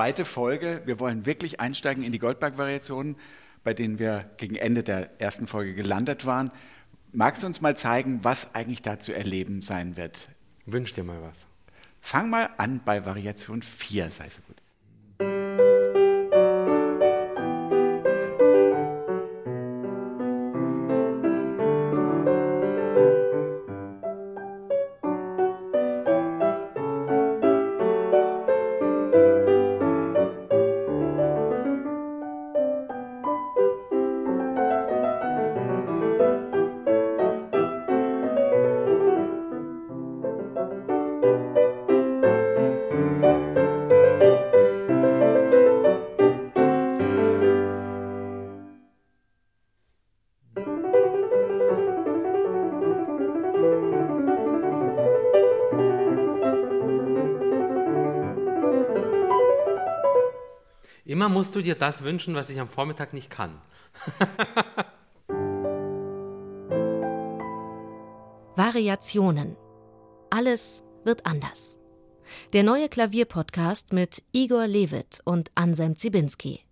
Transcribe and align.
zweite 0.00 0.24
Folge. 0.24 0.80
Wir 0.86 0.98
wollen 0.98 1.26
wirklich 1.26 1.60
einsteigen 1.60 2.02
in 2.02 2.10
die 2.10 2.18
Goldberg-Variationen, 2.18 3.16
bei 3.64 3.74
denen 3.74 3.98
wir 3.98 4.30
gegen 4.38 4.56
Ende 4.56 4.82
der 4.82 5.20
ersten 5.20 5.46
Folge 5.46 5.74
gelandet 5.74 6.24
waren. 6.24 6.50
Magst 7.12 7.42
du 7.42 7.46
uns 7.46 7.60
mal 7.60 7.76
zeigen, 7.76 8.20
was 8.22 8.54
eigentlich 8.54 8.80
da 8.80 8.98
zu 8.98 9.12
erleben 9.12 9.60
sein 9.60 9.98
wird? 9.98 10.30
Wünsch 10.64 10.94
dir 10.94 11.04
mal 11.04 11.20
was. 11.20 11.46
Fang 12.00 12.30
mal 12.30 12.48
an 12.56 12.80
bei 12.82 13.04
Variation 13.04 13.60
4, 13.60 14.10
sei 14.10 14.30
so 14.30 14.40
gut. 14.46 14.56
Musst 61.50 61.56
du 61.56 61.62
dir 61.62 61.74
das 61.74 62.04
wünschen, 62.04 62.36
was 62.36 62.48
ich 62.48 62.60
am 62.60 62.68
Vormittag 62.68 63.12
nicht 63.12 63.28
kann. 63.28 63.60
Variationen. 68.54 69.56
Alles 70.30 70.84
wird 71.02 71.26
anders. 71.26 71.80
Der 72.52 72.62
neue 72.62 72.88
Klavierpodcast 72.88 73.92
mit 73.92 74.22
Igor 74.30 74.68
Levit 74.68 75.22
und 75.24 75.50
Anselm 75.56 75.96
Zibinski. 75.96 76.64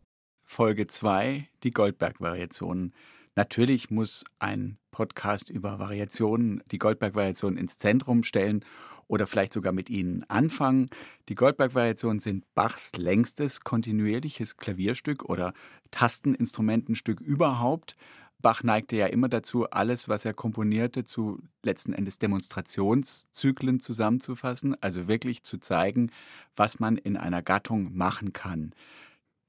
Folge 0.45 0.87
2, 0.87 1.49
die 1.65 1.73
Goldberg-Variationen. 1.73 2.95
Natürlich 3.35 3.91
muss 3.91 4.23
ein 4.39 4.79
Podcast 4.93 5.51
über 5.51 5.81
Variationen 5.81 6.63
die 6.71 6.79
Goldberg-Variationen 6.79 7.59
ins 7.59 7.79
Zentrum 7.79 8.23
stellen 8.23 8.65
oder 9.09 9.27
vielleicht 9.27 9.53
sogar 9.53 9.73
mit 9.73 9.91
ihnen 9.91 10.25
anfangen. 10.29 10.91
Die 11.29 11.35
Goldberg-Variationen 11.35 12.21
sind 12.21 12.45
Bachs 12.55 12.93
längstes 12.97 13.63
kontinuierliches 13.63 14.57
Klavierstück 14.57 15.25
oder 15.25 15.53
Tasteninstrumentenstück 15.91 17.21
überhaupt. 17.21 17.97
Bach 18.41 18.63
neigte 18.63 18.97
ja 18.97 19.07
immer 19.07 19.29
dazu, 19.29 19.69
alles, 19.69 20.09
was 20.09 20.25
er 20.25 20.33
komponierte, 20.33 21.03
zu 21.03 21.43
letzten 21.65 21.93
Endes 21.93 22.21
Demonstrationszyklen 22.21 23.81
zusammenzufassen, 23.81 24.81
also 24.81 25.09
wirklich 25.09 25.43
zu 25.43 25.59
zeigen, 25.59 26.13
was 26.55 26.79
man 26.79 26.97
in 26.97 27.17
einer 27.17 27.43
Gattung 27.43 27.97
machen 27.97 28.33
kann. 28.33 28.75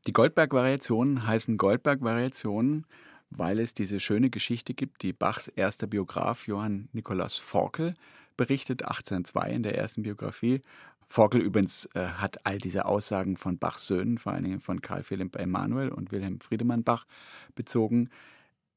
Die 0.07 0.13
Goldberg-Variationen 0.13 1.27
heißen 1.27 1.57
Goldberg-Variationen, 1.57 2.87
weil 3.29 3.59
es 3.59 3.75
diese 3.75 3.99
schöne 3.99 4.31
Geschichte 4.31 4.73
gibt, 4.73 5.03
die 5.03 5.13
Bachs 5.13 5.49
erster 5.49 5.85
Biograf 5.85 6.47
Johann 6.47 6.89
Nikolaus 6.93 7.37
Forkel 7.37 7.93
berichtet, 8.39 8.83
1802 8.83 9.51
in 9.51 9.63
der 9.63 9.77
ersten 9.77 10.01
Biografie. 10.01 10.61
Forkel 11.09 11.41
übrigens 11.41 11.89
äh, 11.93 12.05
hat 12.05 12.45
all 12.45 12.57
diese 12.57 12.85
Aussagen 12.85 13.35
von 13.35 13.57
Bachs 13.57 13.85
Söhnen, 13.85 14.17
vor 14.17 14.31
allen 14.31 14.45
Dingen 14.45 14.61
von 14.61 14.81
Karl 14.81 15.03
Philipp 15.03 15.35
Emanuel 15.35 15.89
und 15.89 16.13
Wilhelm 16.13 16.39
Friedemann 16.39 16.85
Bach, 16.85 17.05
bezogen. 17.53 18.09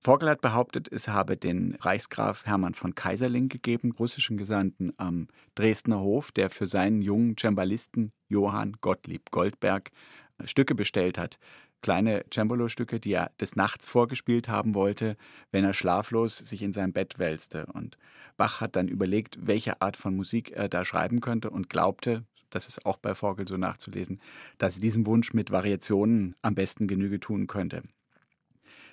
Forkel 0.01 0.29
hat 0.29 0.41
behauptet, 0.41 0.91
es 0.91 1.07
habe 1.07 1.37
den 1.37 1.77
Reichsgraf 1.77 2.45
Hermann 2.45 2.75
von 2.75 2.97
Kaiserling 2.97 3.49
gegeben, 3.49 3.93
russischen 3.93 4.37
Gesandten 4.37 4.93
am 4.97 5.29
Dresdner 5.55 6.01
Hof, 6.01 6.33
der 6.33 6.51
für 6.51 6.67
seinen 6.67 7.03
jungen 7.03 7.37
Cembalisten 7.39 8.13
Johann 8.29 8.79
Gottlieb 8.81 9.31
Goldberg 9.31 9.93
äh, 10.39 10.49
Stücke 10.49 10.75
bestellt 10.75 11.19
hat 11.19 11.39
kleine 11.83 12.25
Cembalo-Stücke, 12.33 13.01
die 13.01 13.13
er 13.13 13.31
des 13.41 13.57
Nachts 13.57 13.87
vorgespielt 13.87 14.49
haben 14.49 14.75
wollte, 14.75 15.17
wenn 15.51 15.65
er 15.65 15.75
schlaflos 15.75 16.39
sich 16.39 16.63
in 16.63 16.73
sein 16.73 16.93
Bett 16.93 17.19
wälzte. 17.19 17.67
Und 17.67 17.99
Bach 18.37 18.61
hat 18.61 18.77
dann 18.77 18.89
überlegt, 18.89 19.39
welche 19.43 19.83
Art 19.83 19.97
von 19.97 20.17
Musik 20.17 20.53
er 20.53 20.69
da 20.69 20.85
schreiben 20.85 21.21
könnte 21.21 21.51
und 21.51 21.69
glaubte, 21.69 22.25
das 22.51 22.69
ist 22.69 22.87
auch 22.87 22.99
bei 22.99 23.15
Vogel 23.15 23.49
so 23.49 23.57
nachzulesen, 23.57 24.21
dass 24.59 24.77
er 24.77 24.81
diesem 24.83 25.07
Wunsch 25.07 25.33
mit 25.33 25.51
Variationen 25.51 26.37
am 26.43 26.55
besten 26.55 26.87
Genüge 26.87 27.19
tun 27.19 27.47
könnte. 27.47 27.83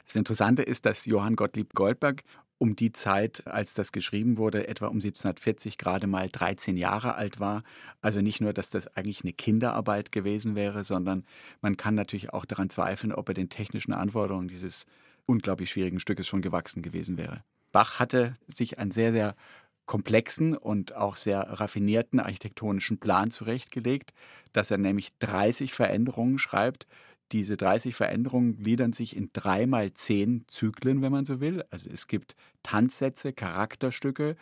Das 0.05 0.15
Interessante 0.15 0.63
ist, 0.63 0.85
dass 0.85 1.05
Johann 1.05 1.35
Gottlieb 1.35 1.73
Goldberg 1.75 2.23
um 2.59 2.75
die 2.75 2.91
Zeit, 2.91 3.47
als 3.47 3.73
das 3.73 3.91
geschrieben 3.91 4.37
wurde, 4.37 4.67
etwa 4.67 4.87
um 4.87 4.97
1740 4.97 5.77
gerade 5.77 6.07
mal 6.07 6.29
13 6.29 6.77
Jahre 6.77 7.15
alt 7.15 7.39
war. 7.39 7.63
Also 8.01 8.21
nicht 8.21 8.41
nur, 8.41 8.53
dass 8.53 8.69
das 8.69 8.87
eigentlich 8.95 9.23
eine 9.23 9.33
Kinderarbeit 9.33 10.11
gewesen 10.11 10.55
wäre, 10.55 10.83
sondern 10.83 11.25
man 11.61 11.77
kann 11.77 11.95
natürlich 11.95 12.33
auch 12.33 12.45
daran 12.45 12.69
zweifeln, 12.69 13.13
ob 13.13 13.29
er 13.29 13.33
den 13.33 13.49
technischen 13.49 13.93
Anforderungen 13.93 14.49
dieses 14.49 14.85
unglaublich 15.25 15.71
schwierigen 15.71 16.01
Stückes 16.01 16.27
schon 16.27 16.41
gewachsen 16.41 16.81
gewesen 16.83 17.17
wäre. 17.17 17.43
Bach 17.71 17.97
hatte 17.97 18.33
sich 18.47 18.77
einen 18.77 18.91
sehr, 18.91 19.13
sehr 19.13 19.35
komplexen 19.85 20.55
und 20.55 20.95
auch 20.95 21.15
sehr 21.15 21.39
raffinierten 21.39 22.19
architektonischen 22.19 22.99
Plan 22.99 23.31
zurechtgelegt, 23.31 24.13
dass 24.51 24.69
er 24.69 24.77
nämlich 24.77 25.17
30 25.19 25.73
Veränderungen 25.73 26.37
schreibt 26.39 26.87
diese 27.31 27.57
30 27.57 27.95
Veränderungen 27.95 28.57
gliedern 28.57 28.93
sich 28.93 29.15
in 29.15 29.29
drei 29.33 29.67
mal 29.67 29.93
zehn 29.93 30.45
Zyklen, 30.47 31.01
wenn 31.01 31.11
man 31.11 31.25
so 31.25 31.39
will. 31.39 31.63
Also 31.69 31.89
es 31.89 32.07
gibt 32.07 32.35
Tanzsätze, 32.63 33.33
Charakterstücke, 33.33 34.35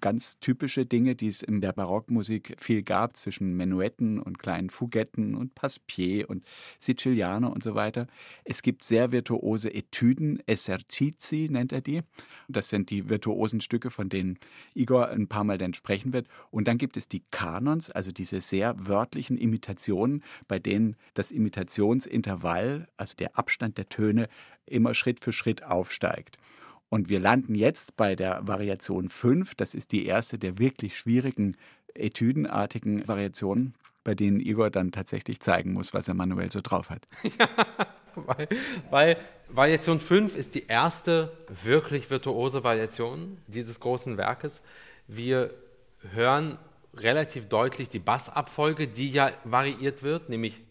ganz 0.00 0.38
typische 0.40 0.86
Dinge, 0.86 1.14
die 1.14 1.28
es 1.28 1.42
in 1.42 1.60
der 1.60 1.72
Barockmusik 1.72 2.56
viel 2.58 2.82
gab, 2.82 3.16
zwischen 3.16 3.56
Menuetten 3.56 4.20
und 4.20 4.38
kleinen 4.38 4.70
Fugetten 4.70 5.34
und 5.34 5.54
Passepied 5.54 6.26
und 6.26 6.44
Siciliano 6.78 7.48
und 7.48 7.62
so 7.62 7.74
weiter. 7.74 8.06
Es 8.44 8.62
gibt 8.62 8.84
sehr 8.84 9.12
virtuose 9.12 9.72
Etüden, 9.72 10.42
Esercizi 10.46 11.48
nennt 11.50 11.72
er 11.72 11.80
die. 11.80 12.02
Das 12.48 12.68
sind 12.68 12.90
die 12.90 13.08
virtuosen 13.08 13.60
Stücke, 13.60 13.90
von 13.90 14.08
denen 14.08 14.38
Igor 14.74 15.08
ein 15.08 15.28
paar 15.28 15.44
Mal 15.44 15.58
dann 15.58 15.74
sprechen 15.74 16.12
wird. 16.12 16.28
Und 16.50 16.68
dann 16.68 16.78
gibt 16.78 16.96
es 16.96 17.08
die 17.08 17.22
Kanons, 17.30 17.90
also 17.90 18.12
diese 18.12 18.40
sehr 18.40 18.74
wörtlichen 18.78 19.38
Imitationen, 19.38 20.22
bei 20.46 20.58
denen 20.58 20.96
das 21.14 21.30
Imitationsintervall, 21.30 22.88
also 22.96 23.14
der 23.16 23.36
Abstand 23.38 23.78
der 23.78 23.88
Töne, 23.88 24.28
immer 24.66 24.94
Schritt 24.94 25.24
für 25.24 25.32
Schritt 25.32 25.62
aufsteigt. 25.62 26.38
Und 26.88 27.08
wir 27.08 27.20
landen 27.20 27.54
jetzt 27.54 27.96
bei 27.96 28.14
der 28.14 28.46
Variation 28.46 29.08
5. 29.08 29.54
Das 29.54 29.74
ist 29.74 29.92
die 29.92 30.06
erste 30.06 30.38
der 30.38 30.58
wirklich 30.58 30.96
schwierigen 30.96 31.56
etüdenartigen 31.94 33.06
Variationen, 33.08 33.74
bei 34.04 34.14
denen 34.14 34.40
Igor 34.40 34.70
dann 34.70 34.92
tatsächlich 34.92 35.40
zeigen 35.40 35.72
muss, 35.72 35.94
was 35.94 36.08
er 36.08 36.14
manuell 36.14 36.50
so 36.50 36.60
drauf 36.62 36.90
hat. 36.90 37.06
Ja, 37.38 37.48
weil, 38.24 38.48
weil 38.90 39.16
Variation 39.50 40.00
5 40.00 40.36
ist 40.36 40.54
die 40.54 40.66
erste 40.68 41.36
wirklich 41.64 42.08
virtuose 42.08 42.64
Variation 42.64 43.36
dieses 43.46 43.78
großen 43.78 44.16
Werkes. 44.16 44.62
Wir 45.06 45.52
hören 46.12 46.56
relativ 46.94 47.48
deutlich 47.48 47.90
die 47.90 47.98
Bassabfolge, 47.98 48.88
die 48.88 49.10
ja 49.10 49.32
variiert 49.44 50.02
wird, 50.02 50.30
nämlich 50.30 50.62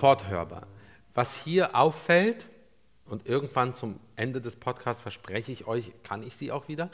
sofort 0.00 0.28
hörbar. 0.28 0.66
Was 1.12 1.36
hier 1.36 1.76
auffällt, 1.76 2.46
und 3.04 3.26
irgendwann 3.26 3.74
zum 3.74 4.00
Ende 4.16 4.40
des 4.40 4.56
Podcasts 4.56 5.02
verspreche 5.02 5.52
ich 5.52 5.66
euch, 5.66 5.92
kann 6.02 6.22
ich 6.22 6.36
sie 6.36 6.52
auch 6.52 6.68
wieder, 6.68 6.90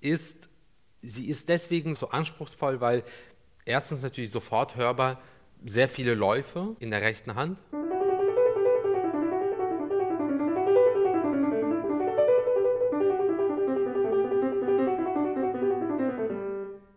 ist, 0.00 0.48
sie 1.02 1.28
ist 1.28 1.50
deswegen 1.50 1.96
so 1.96 2.08
anspruchsvoll, 2.08 2.80
weil 2.80 3.02
erstens 3.66 4.00
natürlich 4.00 4.30
sofort 4.30 4.76
hörbar 4.76 5.20
sehr 5.66 5.90
viele 5.90 6.14
Läufe 6.14 6.76
in 6.78 6.90
der 6.90 7.02
rechten 7.02 7.34
Hand. 7.34 7.58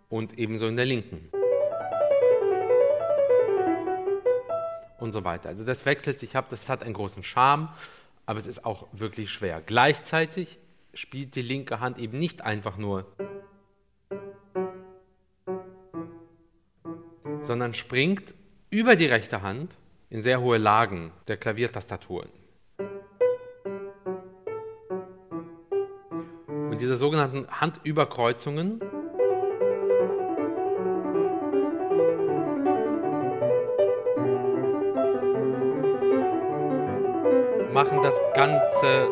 und 0.08 0.38
ebenso 0.38 0.68
in 0.68 0.76
der 0.76 0.86
linken. 0.86 1.30
Und 5.10 5.14
so 5.14 5.24
weiter. 5.24 5.50
Also 5.50 5.66
das 5.66 5.88
wechselt 5.88 6.20
sich 6.20 6.36
ab, 6.36 6.50
das 6.52 6.70
hat 6.70 6.84
einen 6.84 6.94
großen 6.94 7.24
Charme, 7.24 7.70
aber 8.28 8.38
es 8.38 8.46
ist 8.46 8.64
auch 8.64 8.86
wirklich 8.92 9.32
schwer. 9.32 9.60
Gleichzeitig 9.66 10.60
spielt 10.94 11.34
die 11.34 11.42
linke 11.42 11.80
Hand 11.80 11.98
eben 11.98 12.20
nicht 12.20 12.44
einfach 12.44 12.78
nur, 12.78 13.08
sondern 17.42 17.74
springt 17.74 18.36
über 18.70 18.96
die 18.96 19.08
rechte 19.08 19.42
Hand 19.42 19.74
in 20.12 20.22
sehr 20.22 20.42
hohe 20.42 20.60
Lagen 20.60 21.12
der 21.28 21.38
Klaviertastaturen. 21.38 22.30
Und 26.48 26.80
diese 26.80 26.98
sogenannten 26.98 27.48
Handüberkreuzungen 27.50 28.80
machen 37.84 38.04
das 38.04 38.16
Ganze 38.34 39.08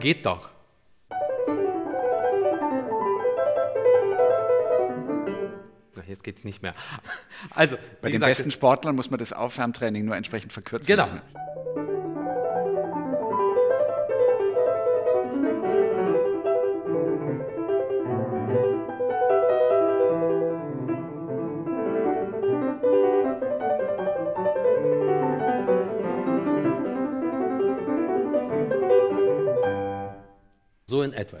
Geht 0.00 0.24
doch. 0.24 0.48
Jetzt 6.06 6.24
geht 6.24 6.38
es 6.38 6.44
nicht 6.44 6.62
mehr. 6.62 6.74
Also, 7.54 7.76
bei 8.00 8.08
den 8.08 8.12
gesagt, 8.12 8.30
besten 8.30 8.50
Sportlern 8.50 8.96
muss 8.96 9.10
man 9.10 9.18
das 9.18 9.34
Aufwärmtraining 9.34 10.06
nur 10.06 10.16
entsprechend 10.16 10.54
verkürzen. 10.54 10.86
Genau. 10.86 11.08
So 11.08 11.47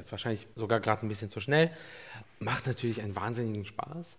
Ist 0.08 0.12
wahrscheinlich 0.12 0.46
sogar 0.54 0.80
gerade 0.80 1.04
ein 1.04 1.10
bisschen 1.10 1.28
zu 1.28 1.38
schnell. 1.38 1.70
Macht 2.38 2.66
natürlich 2.66 3.02
einen 3.02 3.14
wahnsinnigen 3.14 3.66
Spaß 3.66 4.16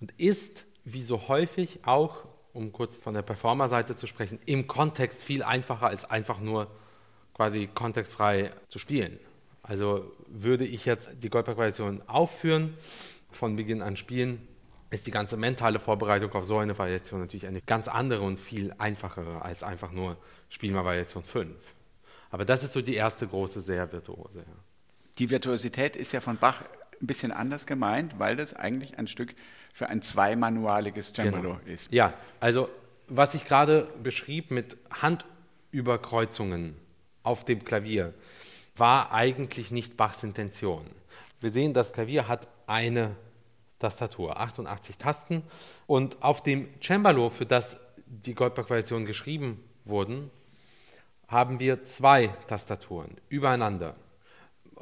und 0.00 0.12
ist, 0.12 0.64
wie 0.84 1.02
so 1.02 1.26
häufig 1.26 1.80
auch, 1.84 2.24
um 2.52 2.70
kurz 2.70 2.98
von 2.98 3.14
der 3.14 3.22
Performer-Seite 3.22 3.96
zu 3.96 4.06
sprechen, 4.06 4.38
im 4.46 4.68
Kontext 4.68 5.24
viel 5.24 5.42
einfacher 5.42 5.88
als 5.88 6.08
einfach 6.08 6.38
nur 6.38 6.68
quasi 7.34 7.66
kontextfrei 7.66 8.52
zu 8.68 8.78
spielen. 8.78 9.18
Also 9.64 10.12
würde 10.28 10.64
ich 10.64 10.84
jetzt 10.84 11.10
die 11.20 11.30
Goldberg-Variation 11.30 12.02
aufführen, 12.06 12.78
von 13.32 13.56
Beginn 13.56 13.82
an 13.82 13.96
spielen, 13.96 14.46
ist 14.90 15.08
die 15.08 15.10
ganze 15.10 15.36
mentale 15.36 15.80
Vorbereitung 15.80 16.30
auf 16.34 16.44
so 16.44 16.58
eine 16.58 16.78
Variation 16.78 17.18
natürlich 17.18 17.48
eine 17.48 17.60
ganz 17.60 17.88
andere 17.88 18.22
und 18.22 18.38
viel 18.38 18.72
einfachere 18.78 19.42
als 19.42 19.64
einfach 19.64 19.90
nur 19.90 20.16
Spielen 20.48 20.74
wir 20.74 20.84
Variation 20.84 21.24
5. 21.24 21.50
Aber 22.30 22.44
das 22.44 22.62
ist 22.62 22.72
so 22.72 22.82
die 22.82 22.94
erste 22.94 23.26
große, 23.26 23.60
sehr 23.62 23.90
virtuose. 23.90 24.38
Ja. 24.38 24.73
Die 25.18 25.30
Virtuosität 25.30 25.96
ist 25.96 26.12
ja 26.12 26.20
von 26.20 26.36
Bach 26.36 26.62
ein 27.00 27.06
bisschen 27.06 27.32
anders 27.32 27.66
gemeint, 27.66 28.18
weil 28.18 28.36
das 28.36 28.54
eigentlich 28.54 28.98
ein 28.98 29.06
Stück 29.06 29.34
für 29.72 29.88
ein 29.88 30.02
zweimanualiges 30.02 31.12
Cembalo 31.14 31.54
genau. 31.54 31.60
ist. 31.66 31.92
Ja, 31.92 32.14
also 32.40 32.68
was 33.08 33.34
ich 33.34 33.44
gerade 33.44 33.88
beschrieb 34.02 34.50
mit 34.50 34.76
Handüberkreuzungen 34.90 36.76
auf 37.22 37.44
dem 37.44 37.64
Klavier, 37.64 38.14
war 38.76 39.12
eigentlich 39.12 39.70
nicht 39.70 39.96
Bachs 39.96 40.22
Intention. 40.22 40.86
Wir 41.40 41.50
sehen, 41.50 41.74
das 41.74 41.92
Klavier 41.92 42.28
hat 42.28 42.48
eine 42.66 43.14
Tastatur, 43.78 44.40
88 44.40 44.96
Tasten. 44.96 45.42
Und 45.86 46.22
auf 46.22 46.42
dem 46.42 46.68
Cembalo, 46.80 47.30
für 47.30 47.46
das 47.46 47.78
die 48.06 48.34
Goldberg-Variationen 48.34 49.06
geschrieben 49.06 49.62
wurden, 49.84 50.30
haben 51.28 51.60
wir 51.60 51.84
zwei 51.84 52.28
Tastaturen 52.46 53.16
übereinander. 53.28 53.94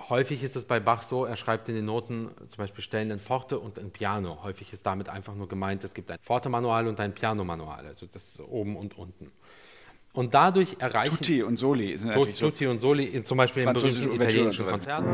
Häufig 0.08 0.42
ist 0.42 0.56
es 0.56 0.64
bei 0.64 0.80
Bach 0.80 1.02
so, 1.02 1.24
er 1.24 1.36
schreibt 1.36 1.68
in 1.68 1.74
den 1.74 1.84
Noten 1.84 2.30
zum 2.48 2.58
Beispiel 2.58 2.82
Stellen 2.82 3.12
ein 3.12 3.20
Forte 3.20 3.58
und 3.58 3.78
ein 3.78 3.90
Piano. 3.90 4.42
Häufig 4.42 4.72
ist 4.72 4.86
damit 4.86 5.08
einfach 5.08 5.34
nur 5.34 5.48
gemeint, 5.48 5.84
es 5.84 5.92
gibt 5.94 6.10
ein 6.10 6.18
Forte-Manual 6.22 6.86
und 6.86 6.98
ein 6.98 7.14
Piano-Manual, 7.14 7.86
also 7.86 8.06
das 8.06 8.40
oben 8.40 8.76
und 8.76 8.96
unten. 8.96 9.30
Und 10.14 10.34
dadurch 10.34 10.76
erreichen... 10.78 11.16
Tutti 11.16 11.42
und 11.42 11.58
Soli 11.58 11.96
sind 11.96 12.10
natürlich 12.10 12.38
Tutti 12.38 12.64
so 12.64 12.70
und 12.70 12.80
Soli, 12.80 13.22
zum 13.22 13.38
Beispiel 13.38 13.64
im 13.64 13.72
berühmten 13.72 14.12
italienischen 14.14 14.66
Konzert. 14.66 15.04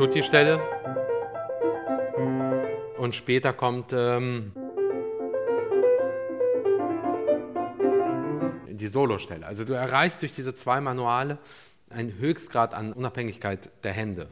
Tutti-Stelle. 0.00 0.58
Und 2.96 3.14
später 3.14 3.52
kommt 3.52 3.92
ähm, 3.92 4.52
die 8.66 8.86
Solostelle. 8.86 9.44
Also 9.44 9.66
du 9.66 9.74
erreichst 9.74 10.22
durch 10.22 10.34
diese 10.34 10.54
zwei 10.54 10.80
Manuale 10.80 11.36
einen 11.90 12.16
Höchstgrad 12.16 12.72
an 12.72 12.94
Unabhängigkeit 12.94 13.68
der 13.84 13.92
Hände. 13.92 14.28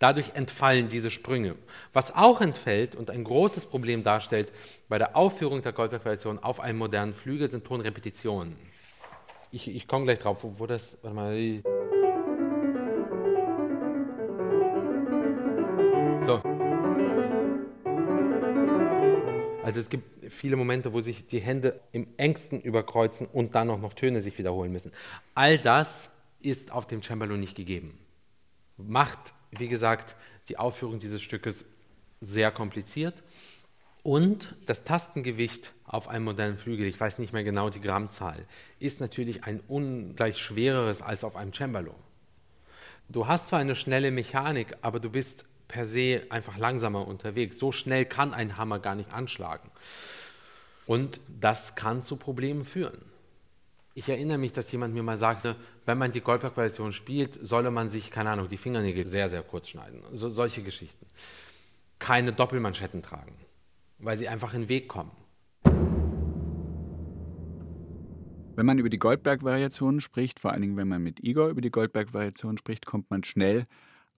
Dadurch 0.00 0.32
entfallen 0.34 0.88
diese 0.88 1.10
Sprünge. 1.10 1.54
Was 1.94 2.14
auch 2.14 2.42
entfällt 2.42 2.94
und 2.94 3.10
ein 3.10 3.24
großes 3.24 3.64
Problem 3.64 4.04
darstellt 4.04 4.52
bei 4.90 4.98
der 4.98 5.16
Aufführung 5.16 5.62
der 5.62 5.72
Goldberg-Variation 5.72 6.40
auf 6.40 6.60
einem 6.60 6.76
modernen 6.76 7.14
Flügel, 7.14 7.50
sind 7.50 7.64
Tonrepetitionen. 7.64 8.54
Ich, 9.50 9.66
ich 9.66 9.88
komme 9.88 10.04
gleich 10.04 10.18
drauf, 10.18 10.42
wo, 10.42 10.56
wo 10.58 10.66
das. 10.66 10.98
Warte 11.00 11.16
mal. 11.16 11.62
Also 19.64 19.80
es 19.80 19.88
gibt 19.88 20.30
viele 20.30 20.56
Momente, 20.56 20.92
wo 20.92 21.00
sich 21.00 21.26
die 21.26 21.40
Hände 21.40 21.80
im 21.92 22.06
engsten 22.18 22.60
überkreuzen 22.60 23.26
und 23.26 23.54
dann 23.54 23.70
auch 23.70 23.80
noch 23.80 23.94
Töne 23.94 24.20
sich 24.20 24.36
wiederholen 24.36 24.70
müssen. 24.70 24.92
All 25.34 25.58
das 25.58 26.10
ist 26.42 26.70
auf 26.70 26.86
dem 26.86 27.02
Cembalo 27.02 27.38
nicht 27.38 27.56
gegeben. 27.56 27.98
Macht, 28.76 29.32
wie 29.52 29.68
gesagt, 29.68 30.16
die 30.48 30.58
Aufführung 30.58 30.98
dieses 30.98 31.22
Stückes 31.22 31.64
sehr 32.20 32.50
kompliziert. 32.50 33.22
Und 34.02 34.54
das 34.66 34.84
Tastengewicht 34.84 35.72
auf 35.84 36.08
einem 36.08 36.26
modernen 36.26 36.58
Flügel, 36.58 36.84
ich 36.84 37.00
weiß 37.00 37.18
nicht 37.18 37.32
mehr 37.32 37.42
genau 37.42 37.70
die 37.70 37.80
Grammzahl, 37.80 38.44
ist 38.80 39.00
natürlich 39.00 39.44
ein 39.44 39.60
ungleich 39.66 40.36
schwereres 40.36 41.00
als 41.00 41.24
auf 41.24 41.36
einem 41.36 41.54
Cembalo. 41.54 41.94
Du 43.08 43.28
hast 43.28 43.48
zwar 43.48 43.60
eine 43.60 43.76
schnelle 43.76 44.10
Mechanik, 44.10 44.76
aber 44.82 45.00
du 45.00 45.08
bist 45.08 45.46
per 45.68 45.86
se 45.86 46.22
einfach 46.30 46.56
langsamer 46.56 47.06
unterwegs. 47.06 47.58
So 47.58 47.72
schnell 47.72 48.04
kann 48.04 48.34
ein 48.34 48.56
Hammer 48.56 48.78
gar 48.78 48.94
nicht 48.94 49.12
anschlagen. 49.12 49.70
Und 50.86 51.20
das 51.40 51.74
kann 51.74 52.02
zu 52.02 52.16
Problemen 52.16 52.64
führen. 52.64 52.98
Ich 53.94 54.08
erinnere 54.08 54.38
mich, 54.38 54.52
dass 54.52 54.70
jemand 54.72 54.92
mir 54.92 55.04
mal 55.04 55.18
sagte, 55.18 55.54
wenn 55.86 55.98
man 55.98 56.10
die 56.10 56.20
Goldberg-Version 56.20 56.92
spielt, 56.92 57.38
solle 57.46 57.70
man 57.70 57.88
sich, 57.88 58.10
keine 58.10 58.30
Ahnung, 58.30 58.48
die 58.48 58.56
Fingernägel 58.56 59.06
sehr, 59.06 59.28
sehr 59.28 59.42
kurz 59.42 59.68
schneiden. 59.68 60.02
So, 60.12 60.28
solche 60.28 60.62
Geschichten. 60.62 61.06
Keine 62.00 62.32
Doppelmanschetten 62.32 63.02
tragen, 63.02 63.36
weil 63.98 64.18
sie 64.18 64.28
einfach 64.28 64.52
in 64.52 64.62
den 64.62 64.68
Weg 64.68 64.88
kommen. 64.88 65.12
Wenn 68.56 68.66
man 68.66 68.78
über 68.78 68.88
die 68.88 68.98
Goldberg-Variationen 68.98 70.00
spricht, 70.00 70.38
vor 70.40 70.52
allen 70.52 70.62
Dingen 70.62 70.76
wenn 70.76 70.88
man 70.88 71.02
mit 71.02 71.22
Igor 71.22 71.48
über 71.48 71.60
die 71.60 71.70
Goldberg-Variationen 71.70 72.58
spricht, 72.58 72.86
kommt 72.86 73.10
man 73.10 73.24
schnell 73.24 73.66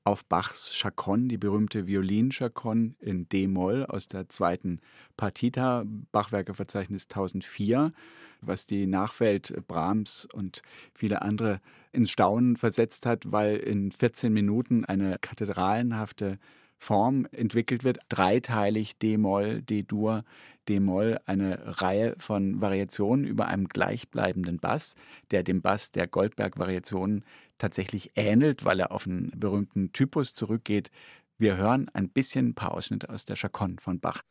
auf 0.06 0.25
Bachs 0.25 0.70
Chaconne, 0.72 1.26
die 1.26 1.36
berühmte 1.36 1.88
Violin-Chaconne 1.88 2.94
in 3.00 3.28
D-Moll 3.28 3.84
aus 3.84 4.06
der 4.06 4.28
zweiten 4.28 4.80
Partita, 5.16 5.82
Bachwerkeverzeichnis 6.12 7.06
1004, 7.06 7.92
was 8.40 8.66
die 8.66 8.86
Nachwelt 8.86 9.66
Brahms 9.66 10.28
und 10.32 10.62
viele 10.94 11.22
andere 11.22 11.60
ins 11.90 12.10
Staunen 12.10 12.56
versetzt 12.56 13.04
hat, 13.04 13.32
weil 13.32 13.56
in 13.56 13.90
14 13.90 14.32
Minuten 14.32 14.84
eine 14.84 15.18
kathedralenhafte 15.18 16.38
Form 16.78 17.26
entwickelt 17.32 17.82
wird, 17.82 17.98
dreiteilig 18.08 18.98
D-Moll, 18.98 19.62
D-Dur, 19.62 20.25
D-Moll, 20.68 21.18
eine 21.26 21.80
Reihe 21.80 22.14
von 22.18 22.61
Variationen 22.61 23.25
über 23.25 23.46
einem 23.46 23.68
gleichbleibenden 23.68 24.58
Bass, 24.58 24.96
der 25.30 25.42
dem 25.42 25.62
Bass 25.62 25.92
der 25.92 26.06
Goldberg-Variationen 26.06 27.25
tatsächlich 27.58 28.12
ähnelt, 28.14 28.64
weil 28.64 28.80
er 28.80 28.92
auf 28.92 29.06
einen 29.06 29.32
berühmten 29.37 29.92
Typus 29.92 30.35
zurückgeht. 30.35 30.90
Wir 31.38 31.56
hören 31.56 31.88
ein 31.92 32.08
bisschen 32.08 32.49
ein 32.49 32.54
paar 32.54 32.73
Ausschnitte 32.73 33.08
aus 33.08 33.25
der 33.25 33.37
Chaconne 33.37 33.76
von 33.80 34.00
Bach. 34.00 34.23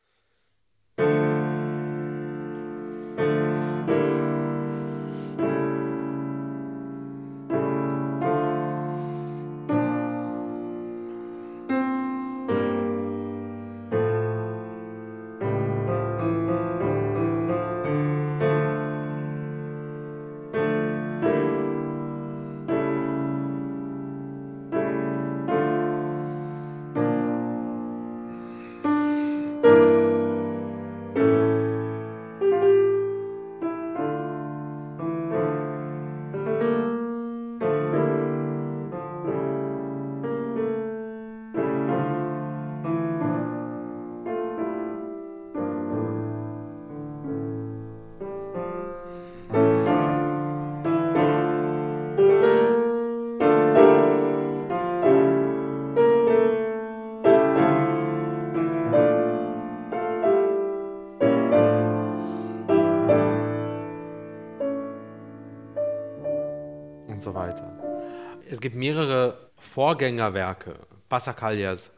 Gibt 68.65 68.77
mehrere 68.77 69.51
Vorgängerwerke, 69.57 70.74
Passacaglias, 71.07 71.91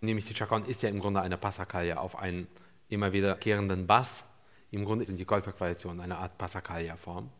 nämlich 0.00 0.24
die 0.24 0.34
Chaconne 0.34 0.66
ist 0.66 0.82
ja 0.82 0.88
im 0.88 0.98
Grunde 0.98 1.20
eine 1.20 1.36
Passacaglia 1.36 1.98
auf 1.98 2.18
einen 2.18 2.48
immer 2.88 3.12
wiederkehrenden 3.12 3.86
Bass. 3.86 4.24
Im 4.72 4.84
Grunde 4.84 5.04
sind 5.04 5.20
die 5.20 5.24
Goldberg-Variationen 5.24 6.00
eine 6.00 6.18
Art 6.18 6.36
Passacaglia-Form. 6.36 7.30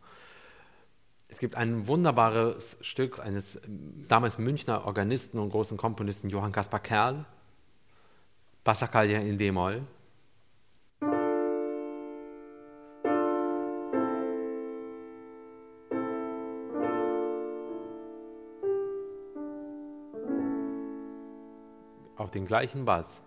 Es 1.27 1.37
gibt 1.39 1.55
ein 1.55 1.85
wunderbares 1.85 2.77
Stück 2.79 3.19
eines 3.19 3.59
damals 4.07 4.37
Münchner 4.37 4.85
Organisten 4.85 5.37
und 5.37 5.49
großen 5.49 5.75
Komponisten 5.75 6.29
Johann 6.29 6.53
Caspar 6.53 6.79
Kerl, 6.79 7.25
Passacaglia 8.63 9.19
in 9.19 9.37
D-Moll. 9.37 9.81
Den 22.33 22.45
gleichen 22.45 22.85
Bass. 22.85 23.21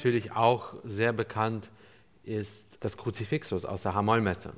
natürlich 0.00 0.32
auch 0.32 0.74
sehr 0.84 1.12
bekannt 1.12 1.70
ist 2.22 2.78
das 2.80 2.96
Kruzifixus 2.96 3.64
aus 3.64 3.82
der 3.82 3.94
Hamollmesse. 3.94 4.52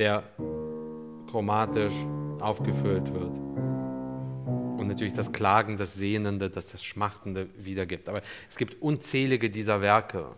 Der 0.00 0.24
chromatisch 1.30 1.94
aufgefüllt 2.40 3.12
wird. 3.12 3.36
Und 4.80 4.86
natürlich 4.88 5.12
das 5.12 5.30
Klagen, 5.30 5.76
das 5.76 5.94
Sehnende, 5.94 6.48
das, 6.48 6.72
das 6.72 6.82
Schmachtende 6.82 7.48
wiedergibt. 7.54 8.08
Aber 8.08 8.22
es 8.48 8.56
gibt 8.56 8.80
unzählige 8.80 9.50
dieser 9.50 9.82
Werke. 9.82 10.34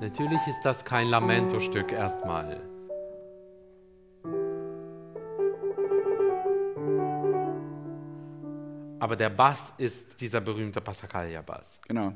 Natürlich 0.00 0.38
ist 0.46 0.62
das 0.62 0.84
kein 0.84 1.08
Lamento-Stück 1.08 1.90
erstmal. 1.90 2.62
Aber 9.00 9.16
der 9.16 9.30
Bass 9.30 9.74
ist 9.78 10.20
dieser 10.20 10.40
berühmte 10.40 10.80
Passacaglia-Bass. 10.80 11.80
Genau. 11.88 12.12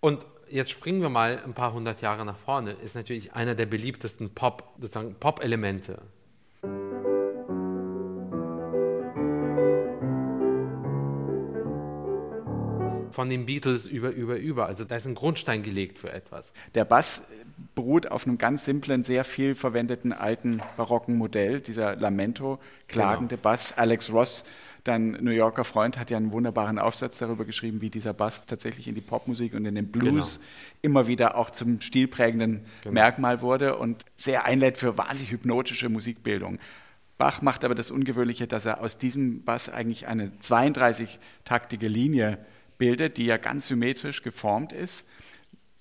Und 0.00 0.26
jetzt 0.54 0.70
springen 0.70 1.02
wir 1.02 1.08
mal 1.08 1.42
ein 1.44 1.52
paar 1.52 1.72
hundert 1.72 2.00
Jahre 2.00 2.24
nach 2.24 2.38
vorne, 2.38 2.70
ist 2.72 2.94
natürlich 2.94 3.32
einer 3.32 3.56
der 3.56 3.66
beliebtesten 3.66 4.30
Pop, 4.30 4.72
sozusagen 4.80 5.16
Pop-Elemente. 5.16 6.00
Von 13.10 13.30
den 13.30 13.46
Beatles 13.46 13.86
über, 13.86 14.10
über, 14.10 14.36
über. 14.36 14.66
Also 14.66 14.84
da 14.84 14.96
ist 14.96 15.06
ein 15.06 15.14
Grundstein 15.14 15.62
gelegt 15.62 15.98
für 15.98 16.12
etwas. 16.12 16.52
Der 16.74 16.84
Bass 16.84 17.22
beruht 17.74 18.10
auf 18.10 18.26
einem 18.26 18.38
ganz 18.38 18.64
simplen, 18.64 19.02
sehr 19.02 19.24
viel 19.24 19.54
verwendeten 19.54 20.12
alten 20.12 20.62
barocken 20.76 21.16
Modell, 21.16 21.60
dieser 21.60 21.96
Lamento, 21.96 22.60
klagende 22.88 23.36
genau. 23.36 23.50
Bass. 23.50 23.72
Alex 23.76 24.12
Ross 24.12 24.44
Dein 24.84 25.12
New 25.12 25.30
Yorker 25.30 25.64
Freund 25.64 25.98
hat 25.98 26.10
ja 26.10 26.18
einen 26.18 26.30
wunderbaren 26.30 26.78
Aufsatz 26.78 27.16
darüber 27.16 27.46
geschrieben, 27.46 27.80
wie 27.80 27.88
dieser 27.88 28.12
Bass 28.12 28.44
tatsächlich 28.44 28.86
in 28.86 28.94
die 28.94 29.00
Popmusik 29.00 29.54
und 29.54 29.64
in 29.64 29.74
den 29.74 29.90
Blues 29.90 30.36
genau. 30.36 30.46
immer 30.82 31.06
wieder 31.06 31.38
auch 31.38 31.48
zum 31.48 31.80
stilprägenden 31.80 32.66
genau. 32.82 32.92
Merkmal 32.92 33.40
wurde 33.40 33.76
und 33.78 34.04
sehr 34.16 34.44
einlädt 34.44 34.76
für 34.76 34.98
wahnsinnig 34.98 35.32
hypnotische 35.32 35.88
Musikbildung. 35.88 36.58
Bach 37.16 37.40
macht 37.40 37.64
aber 37.64 37.74
das 37.74 37.90
Ungewöhnliche, 37.90 38.46
dass 38.46 38.66
er 38.66 38.82
aus 38.82 38.98
diesem 38.98 39.42
Bass 39.42 39.70
eigentlich 39.70 40.06
eine 40.06 40.32
32-taktige 40.42 41.88
Linie 41.88 42.38
bildet, 42.76 43.16
die 43.16 43.24
ja 43.24 43.38
ganz 43.38 43.68
symmetrisch 43.68 44.22
geformt 44.22 44.74
ist 44.74 45.06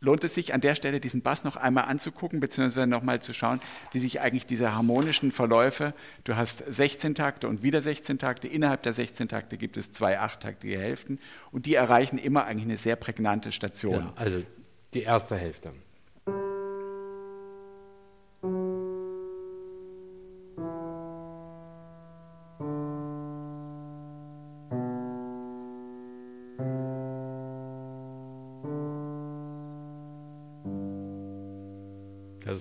lohnt 0.04 0.24
es 0.24 0.36
sich 0.36 0.54
an 0.54 0.62
der 0.62 0.76
Stelle, 0.76 1.00
diesen 1.00 1.22
Bass 1.22 1.44
noch 1.44 1.56
einmal 1.56 1.86
anzugucken, 1.86 2.40
beziehungsweise 2.40 2.86
nochmal 2.86 3.22
zu 3.22 3.34
schauen, 3.34 3.62
wie 3.94 4.00
sich 4.00 4.20
eigentlich 4.20 4.46
diese 4.46 4.76
harmonischen 4.76 5.32
Verläufe, 5.32 5.94
du 6.26 6.36
hast 6.36 6.64
16 6.68 7.16
Takte 7.16 7.48
und 7.48 7.64
wieder 7.64 7.82
16 7.82 8.20
Takte, 8.20 8.48
innerhalb 8.48 8.84
der 8.84 8.94
16 8.94 9.30
Takte 9.30 9.58
gibt 9.58 9.78
es 9.78 9.92
zwei 9.92 10.20
achttaktige 10.20 10.78
Hälften 10.78 11.20
und 11.52 11.66
die 11.66 11.76
erreichen 11.76 12.18
immer 12.18 12.46
eigentlich 12.46 12.66
eine 12.66 12.78
sehr 12.78 12.98
prägnante 12.98 13.52
Station. 13.52 13.96
Ja, 13.96 14.14
also 14.16 14.44
die 14.94 15.04
erste 15.04 15.38
Hälfte. 15.38 15.72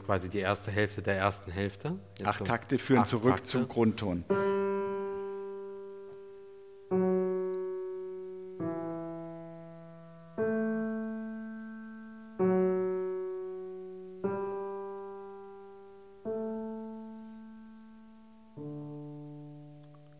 Ist 0.02 0.06
quasi 0.06 0.28
die 0.28 0.38
erste 0.38 0.70
Hälfte 0.70 1.02
der 1.02 1.16
ersten 1.16 1.50
Hälfte. 1.50 1.98
Jetzt 2.18 2.26
acht 2.26 2.44
Takte 2.44 2.78
führen 2.78 3.00
acht 3.00 3.08
zurück 3.08 3.36
Takte. 3.36 3.44
zum 3.44 3.68
Grundton. 3.68 4.24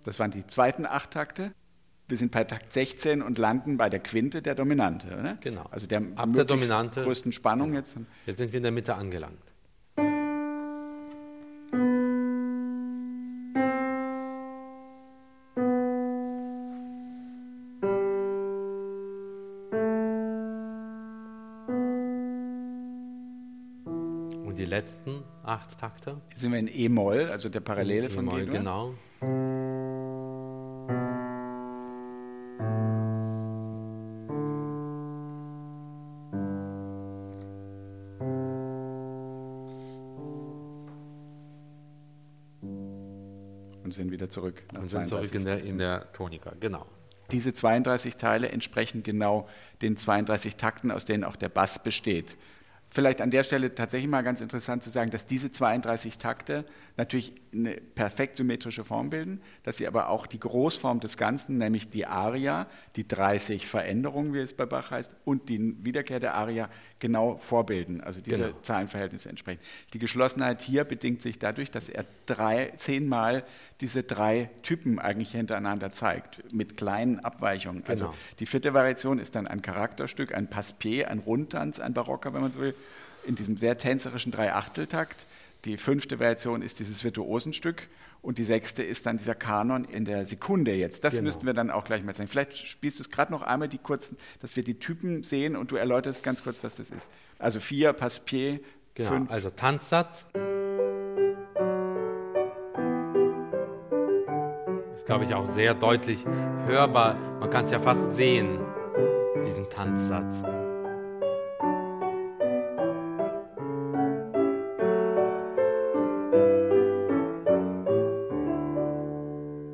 Das 0.05 0.19
waren 0.19 0.31
die 0.31 0.47
zweiten 0.47 0.85
acht 0.85 1.13
Takte. 1.13 1.53
Wir 2.09 2.19
sind 2.19 2.33
bei 2.33 2.45
Takt 2.45 2.73
16 2.73 3.23
und 3.23 3.39
landen 3.39 3.79
bei 3.79 3.89
der 3.89 4.01
Quinte 4.01 4.43
der 4.43 4.55
Dominante. 4.55 5.07
Oder? 5.07 5.39
Genau. 5.41 5.65
Also 5.71 5.87
der, 5.87 6.03
Ab 6.17 6.29
der 6.35 6.45
Dominante, 6.45 7.03
größten 7.05 7.33
Spannung 7.33 7.69
genau. 7.69 7.79
jetzt. 7.79 7.97
Jetzt 8.27 8.39
sind 8.39 8.53
wir 8.53 8.59
in 8.59 8.65
der 8.65 8.73
Mitte 8.73 8.95
angelangt. 8.95 9.52
Acht 25.53 25.79
Takte? 25.79 26.21
Sind 26.35 26.53
wir 26.53 26.59
in 26.59 26.69
E-Moll, 26.69 27.29
also 27.31 27.49
der 27.49 27.61
Parallele 27.61 28.09
von 28.11 28.27
E-Moll, 28.27 28.47
genau. 28.47 28.95
und 43.85 43.97
sind 43.97 44.11
wieder 44.11 44.31
zurück. 44.31 44.63
und 44.75 44.89
sind 44.89 45.07
zurück 45.07 45.35
in 45.35 45.45
der, 45.45 45.63
in 45.63 45.77
der 45.77 46.13
Tonika, 46.13 46.53
genau. 46.59 46.87
Diese 47.31 47.53
32 47.53 48.17
Teile 48.17 48.49
entsprechen 48.49 49.03
genau 49.03 49.49
den 49.83 49.97
32 49.97 50.57
Takten, 50.57 50.91
aus 50.91 51.05
denen 51.05 51.25
auch 51.25 51.37
der 51.37 51.49
Bass 51.49 51.83
besteht. 51.83 52.37
Vielleicht 52.95 53.23
an 53.23 53.31
der 53.31 53.43
Stelle 53.43 53.75
tatsächlich 53.75 54.11
mal 54.11 54.23
ganz 54.23 54.43
interessant 54.43 54.83
zu 54.83 54.91
sagen, 54.91 55.11
dass 55.11 55.25
diese 55.25 55.51
32 55.51 56.19
Takte 56.19 56.67
natürlich 56.99 57.42
eine 57.55 57.75
perfekt 57.75 58.37
symmetrische 58.37 58.85
Form 58.85 59.11
bilden, 59.11 59.41
dass 59.63 59.77
sie 59.77 59.87
aber 59.87 60.09
auch 60.09 60.27
die 60.27 60.41
Großform 60.41 61.01
des 61.01 61.17
Ganzen, 61.17 61.59
nämlich 61.59 61.91
die 61.91 62.07
Aria, 62.07 62.67
die 62.97 63.07
30 63.07 63.67
Veränderungen, 63.67 64.33
wie 64.33 64.39
es 64.39 64.55
bei 64.55 64.65
Bach 64.65 64.91
heißt, 64.91 65.15
und 65.25 65.49
die 65.49 65.77
Wiederkehr 65.85 66.19
der 66.19 66.35
Aria 66.35 66.71
genau 66.99 67.37
vorbilden, 67.37 68.01
also 68.01 68.21
diese 68.21 68.43
genau. 68.43 68.61
Zahlenverhältnisse 68.63 69.29
entsprechen. 69.29 69.61
Die 69.93 69.99
Geschlossenheit 69.99 70.63
hier 70.63 70.85
bedingt 70.85 71.21
sich 71.21 71.39
dadurch, 71.39 71.71
dass 71.71 71.89
er 71.89 72.07
drei, 72.27 72.73
zehnmal 72.77 73.45
diese 73.81 74.03
drei 74.03 74.49
Typen 74.63 74.99
eigentlich 74.99 75.33
hintereinander 75.33 75.93
zeigt, 75.93 76.53
mit 76.55 76.77
kleinen 76.77 77.21
Abweichungen. 77.21 77.85
Also 77.87 78.05
genau. 78.05 78.15
Also 78.17 78.37
die 78.39 78.47
vierte 78.47 78.73
Variation 78.73 79.19
ist 79.19 79.35
dann 79.35 79.47
ein 79.47 79.61
Charakterstück, 79.61 80.35
ein 80.35 80.49
Passepied, 80.49 81.07
ein 81.07 81.19
Rundtanz, 81.19 81.81
ein 81.81 81.93
Barocker, 81.93 82.33
wenn 82.33 82.41
man 82.41 82.53
so 82.53 82.61
will, 82.61 82.75
in 83.25 83.35
diesem 83.35 83.57
sehr 83.57 83.79
tänzerischen 83.79 84.33
Dreiachteltakt 84.33 85.27
Die 85.65 85.77
fünfte 85.77 86.19
Variation 86.19 86.61
ist 86.61 86.81
dieses 86.81 87.05
Virtuosenstück 87.05 87.89
und 88.21 88.39
die 88.39 88.45
sechste 88.45 88.83
ist 88.83 89.07
dann 89.07 89.19
dieser 89.19 89.37
Kanon 89.37 89.85
in 89.85 90.05
der 90.05 90.27
Sekunde 90.27 90.75
jetzt. 90.75 91.05
Das 91.05 91.15
genau. 91.15 91.25
müssten 91.25 91.47
wir 91.47 91.55
dann 91.55 91.71
auch 91.71 91.85
gleich 91.85 92.03
mal 92.03 92.15
sagen. 92.15 92.29
Vielleicht 92.29 92.57
spielst 92.57 92.99
du 92.99 93.05
es 93.05 93.11
gerade 93.11 93.31
noch 93.31 93.43
einmal 93.43 93.69
die 93.69 93.79
kurzen, 93.79 94.17
dass 94.41 94.57
wir 94.57 94.65
die 94.65 94.81
Typen 94.81 95.23
sehen 95.23 95.55
und 95.55 95.71
du 95.71 95.77
erläuterst 95.77 96.25
ganz 96.25 96.43
kurz, 96.43 96.65
was 96.65 96.77
das 96.77 96.91
ist. 96.91 97.09
Also 97.39 97.61
vier, 97.61 97.93
Passepied, 97.93 98.65
genau, 98.95 99.09
fünf. 99.09 99.31
Also 99.31 99.51
Tanzsatz. 99.51 100.25
Ist, 104.97 105.07
glaube 105.07 105.25
ich, 105.25 105.35
auch 105.35 105.47
sehr 105.47 105.75
deutlich 105.75 106.25
hörbar. 106.67 107.15
Man 107.39 107.51
kann 107.51 107.67
es 107.67 107.71
ja 107.71 107.81
fast 107.81 108.17
sehen, 108.17 108.59
diesen 109.45 109.69
Tanzsatz. 109.69 110.43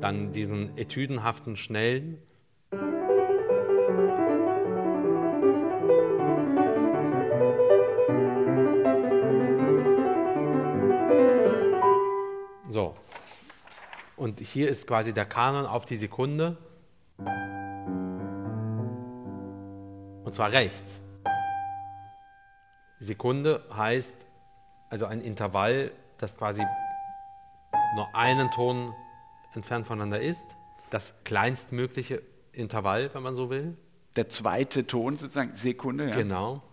Dann 0.09 0.31
diesen 0.31 0.75
etüdenhaften, 0.75 1.55
schnellen. 1.55 2.17
So. 12.69 12.95
Und 14.17 14.39
hier 14.39 14.69
ist 14.69 14.87
quasi 14.87 15.13
der 15.13 15.27
Kanon 15.27 15.67
auf 15.67 15.85
die 15.85 15.97
Sekunde. 15.97 16.57
Und 20.23 20.33
zwar 20.33 20.51
rechts. 20.51 21.01
Sekunde 22.99 23.63
heißt 23.71 24.25
also 24.89 25.05
ein 25.05 25.21
Intervall, 25.21 25.91
das 26.17 26.35
quasi 26.35 26.65
nur 27.95 28.15
einen 28.15 28.49
Ton 28.49 28.91
entfernt 29.53 29.87
voneinander 29.87 30.19
ist. 30.19 30.45
Das 30.89 31.13
kleinstmögliche 31.23 32.21
Intervall, 32.51 33.09
wenn 33.13 33.23
man 33.23 33.35
so 33.35 33.49
will. 33.49 33.77
Der 34.15 34.29
zweite 34.29 34.87
Ton 34.87 35.17
sozusagen, 35.17 35.55
Sekunde. 35.55 36.09
Ja. 36.09 36.15
Genau. 36.15 36.63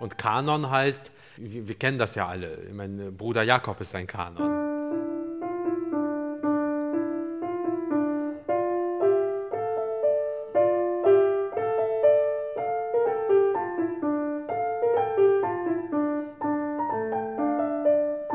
Und 0.00 0.18
Kanon 0.18 0.70
heißt, 0.70 1.12
wir, 1.36 1.68
wir 1.68 1.74
kennen 1.76 1.98
das 1.98 2.14
ja 2.14 2.26
alle. 2.26 2.64
Ich 2.64 2.74
meine, 2.74 3.10
Bruder 3.10 3.42
Jakob 3.42 3.80
ist 3.80 3.94
ein 3.94 4.06
Kanon. 4.06 4.62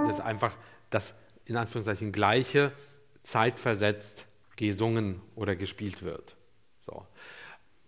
Das 0.06 0.15
ist 0.15 0.21
einfach 0.21 0.58
das 0.89 1.13
in 1.45 1.58
Anführungszeichen 1.58 2.12
gleiche 2.12 2.71
zeitversetzt 3.24 4.26
gesungen 4.56 5.22
oder 5.36 5.56
gespielt 5.56 6.04
wird. 6.04 6.36
So. 6.80 7.06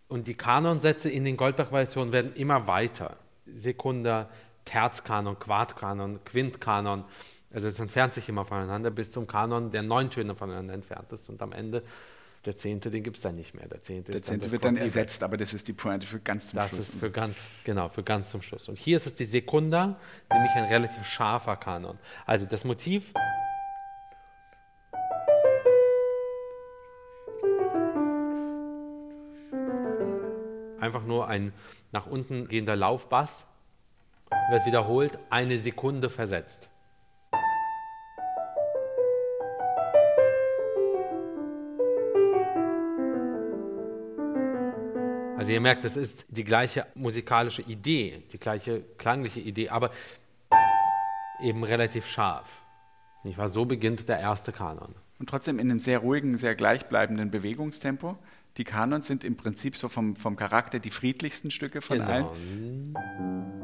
Und 0.08 0.28
die 0.28 0.34
Kanonsätze 0.34 1.10
in 1.10 1.26
den 1.26 1.38
Goldberg-Variationen 1.38 2.12
werden 2.14 2.34
immer 2.36 2.68
weiter. 2.68 3.18
Sekunder, 3.46 4.30
Terzkanon, 4.66 5.40
Quartkanon, 5.40 6.24
Quintkanon. 6.24 7.06
Also 7.54 7.68
es 7.68 7.80
entfernt 7.80 8.14
sich 8.14 8.30
immer 8.30 8.46
voneinander 8.46 8.92
bis 8.92 9.12
zum 9.12 9.28
Kanon, 9.28 9.72
der 9.72 9.84
neun 9.84 10.10
Töne 10.10 10.36
voneinander 10.36 10.74
entfernt 10.74 11.12
ist. 11.12 11.30
Und 11.30 11.42
am 11.42 11.52
Ende, 11.52 11.84
der 12.46 12.58
zehnte, 12.58 12.90
den 12.90 13.04
gibt 13.04 13.18
es 13.18 13.24
dann 13.24 13.36
nicht 13.36 13.54
mehr. 13.54 13.68
Der 13.68 13.82
zehnte, 13.82 14.12
der 14.12 14.24
zehnte 14.24 14.46
dann 14.46 14.52
wird 14.52 14.66
dann 14.66 14.78
ersetzt, 14.78 15.24
aber 15.24 15.38
das 15.38 15.54
ist 15.54 15.68
die 15.68 15.74
Pointe 15.74 16.08
für 16.08 16.20
ganz 16.20 16.50
zum 16.50 16.58
das 16.58 16.72
Schluss. 16.72 16.88
Das 16.88 16.96
ist 16.96 17.00
für 17.00 17.12
ganz, 17.12 17.50
genau, 17.64 17.90
für 17.90 18.04
ganz 18.04 18.30
zum 18.32 18.42
Schluss. 18.42 18.70
Und 18.70 18.78
hier 18.78 18.98
ist 18.98 19.08
es 19.08 19.14
die 19.14 19.26
Sekunda, 19.26 20.00
nämlich 20.32 20.52
ein 20.54 20.66
relativ 20.66 21.06
scharfer 21.06 21.58
Kanon. 21.58 21.98
Also 22.26 22.46
das 22.46 22.64
Motiv 22.64 23.14
einfach 30.82 31.04
nur 31.04 31.28
ein 31.28 31.54
nach 31.92 32.08
unten 32.08 32.48
gehender 32.48 32.76
Laufbass, 32.76 33.46
wird 34.50 34.66
wiederholt, 34.66 35.20
eine 35.30 35.60
Sekunde 35.60 36.10
versetzt. 36.10 36.70
Also 45.38 45.52
ihr 45.52 45.60
merkt, 45.60 45.84
es 45.86 45.98
ist 45.98 46.26
die 46.30 46.44
gleiche 46.44 46.86
musikalische 46.94 47.64
Idee, 47.64 48.24
die 48.32 48.38
gleiche 48.38 48.84
klangliche 48.98 49.40
Idee, 49.40 49.70
aber 49.70 49.90
eben 51.42 51.64
relativ 51.64 52.06
scharf. 52.06 52.62
Nicht 53.24 53.38
wahr? 53.38 53.50
So 53.50 53.66
beginnt 53.66 54.08
der 54.08 54.20
erste 54.20 54.52
Kanon. 54.52 54.94
Und 55.20 55.30
trotzdem 55.30 55.60
in 55.60 55.70
einem 55.70 55.80
sehr 55.80 56.00
ruhigen, 56.00 56.38
sehr 56.38 56.56
gleichbleibenden 56.56 57.32
Bewegungstempo. 57.32 58.18
Die 58.58 58.64
Kanons 58.64 59.08
sind 59.08 59.24
im 59.24 59.38
Prinzip 59.38 59.76
so 59.78 59.88
vom, 59.88 60.16
vom 60.16 60.36
Charakter 60.36 60.80
die 60.80 60.92
friedlichsten 60.92 61.52
Stücke 61.52 61.82
von 61.82 62.00
genau. 62.00 62.32
allen. 62.32 63.61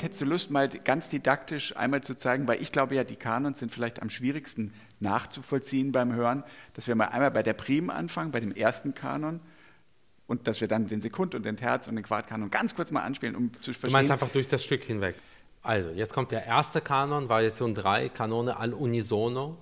Vielleicht 0.00 0.14
hättest 0.14 0.20
du 0.22 0.24
Lust, 0.24 0.50
mal 0.50 0.66
ganz 0.66 1.10
didaktisch 1.10 1.76
einmal 1.76 2.00
zu 2.00 2.14
zeigen, 2.14 2.48
weil 2.48 2.62
ich 2.62 2.72
glaube 2.72 2.94
ja, 2.94 3.04
die 3.04 3.16
Kanons 3.16 3.58
sind 3.58 3.70
vielleicht 3.70 4.00
am 4.00 4.08
schwierigsten 4.08 4.72
nachzuvollziehen 4.98 5.92
beim 5.92 6.14
Hören, 6.14 6.42
dass 6.72 6.86
wir 6.88 6.94
mal 6.94 7.08
einmal 7.08 7.30
bei 7.30 7.42
der 7.42 7.52
Prim 7.52 7.90
anfangen, 7.90 8.30
bei 8.30 8.40
dem 8.40 8.52
ersten 8.52 8.94
Kanon, 8.94 9.40
und 10.26 10.46
dass 10.46 10.62
wir 10.62 10.68
dann 10.68 10.86
den 10.86 11.02
Sekund 11.02 11.34
und 11.34 11.44
den 11.44 11.58
Terz 11.58 11.86
und 11.86 11.96
den 11.96 12.04
Quartkanon 12.04 12.48
ganz 12.48 12.74
kurz 12.74 12.90
mal 12.90 13.02
anspielen, 13.02 13.36
um 13.36 13.52
zu 13.52 13.74
verstehen. 13.74 13.90
Du 13.90 13.92
meinst 13.92 14.10
einfach 14.10 14.30
durch 14.30 14.48
das 14.48 14.64
Stück 14.64 14.84
hinweg. 14.84 15.16
Also, 15.62 15.90
jetzt 15.90 16.14
kommt 16.14 16.30
der 16.30 16.46
erste 16.46 16.80
Kanon, 16.80 17.28
Variation 17.28 17.74
3, 17.74 18.08
Kanone 18.08 18.56
al 18.56 18.72
unisono. 18.72 19.58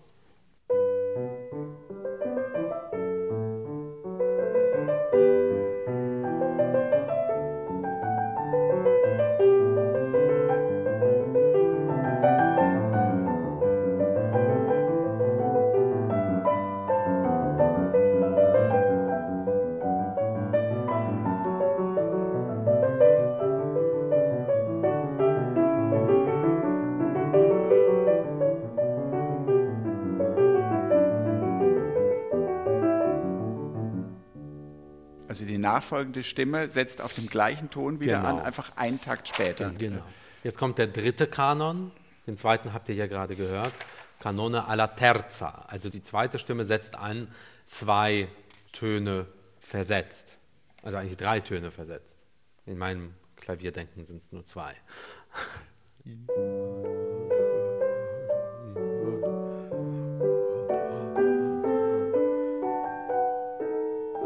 Nachfolgende 35.78 36.24
Stimme 36.24 36.68
setzt 36.68 37.00
auf 37.00 37.14
dem 37.14 37.28
gleichen 37.28 37.70
Ton 37.70 38.00
wieder 38.00 38.16
genau. 38.18 38.38
an, 38.38 38.40
einfach 38.40 38.76
einen 38.76 39.00
Takt 39.00 39.28
später. 39.28 39.70
Genau. 39.70 40.02
Jetzt 40.42 40.58
kommt 40.58 40.78
der 40.78 40.88
dritte 40.88 41.26
Kanon, 41.26 41.92
den 42.26 42.36
zweiten 42.36 42.72
habt 42.72 42.88
ihr 42.88 42.94
ja 42.94 43.06
gerade 43.06 43.36
gehört, 43.36 43.72
Kanone 44.20 44.66
alla 44.66 44.88
terza. 44.88 45.64
Also 45.68 45.88
die 45.88 46.02
zweite 46.02 46.38
Stimme 46.38 46.64
setzt 46.64 46.96
an, 46.96 47.28
zwei 47.66 48.28
Töne 48.72 49.26
versetzt. 49.60 50.36
Also 50.82 50.98
eigentlich 50.98 51.16
drei 51.16 51.40
Töne 51.40 51.70
versetzt. 51.70 52.22
In 52.66 52.76
meinem 52.78 53.14
Klavierdenken 53.36 54.04
sind 54.04 54.22
es 54.22 54.32
nur 54.32 54.44
zwei. 54.44 54.74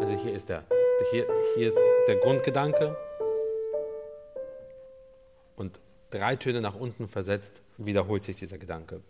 Also 0.01 0.15
hier 0.17 0.35
ist 0.35 0.49
hier, 1.11 1.27
hier 1.55 1.69
ist 1.69 1.79
der 2.09 2.17
Grundgedanke 2.17 2.97
und 5.57 5.79
drei 6.11 6.37
Töne 6.37 6.61
nach 6.61 6.75
unten 6.75 7.09
versetzt 7.09 7.63
wiederholt 7.79 8.25
sich 8.25 8.37
dieser 8.37 8.59
Gedanke. 8.59 9.01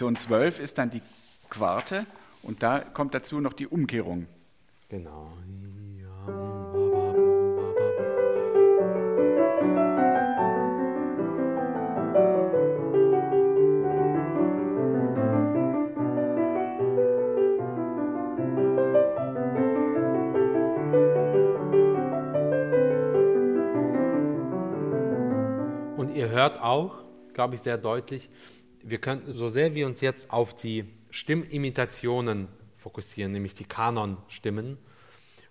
Variation 0.00 0.16
12 0.16 0.60
ist 0.60 0.78
dann 0.78 0.90
die 0.90 1.02
Quarte 1.50 2.06
und 2.44 2.62
da 2.62 2.78
kommt 2.78 3.14
dazu 3.14 3.40
noch 3.40 3.52
die 3.52 3.66
Umkehrung. 3.66 4.28
Genau. 4.88 5.32
Und 25.96 26.14
ihr 26.14 26.28
hört 26.28 26.60
auch, 26.62 27.02
glaube 27.34 27.56
ich, 27.56 27.62
sehr 27.62 27.78
deutlich, 27.78 28.30
wir 28.90 28.98
können, 28.98 29.22
so 29.26 29.48
sehr 29.48 29.74
wir 29.74 29.86
uns 29.86 30.00
jetzt 30.00 30.30
auf 30.30 30.54
die 30.54 30.84
Stimmimitationen 31.10 32.48
fokussieren, 32.76 33.32
nämlich 33.32 33.54
die 33.54 33.64
Kanon-Stimmen, 33.64 34.78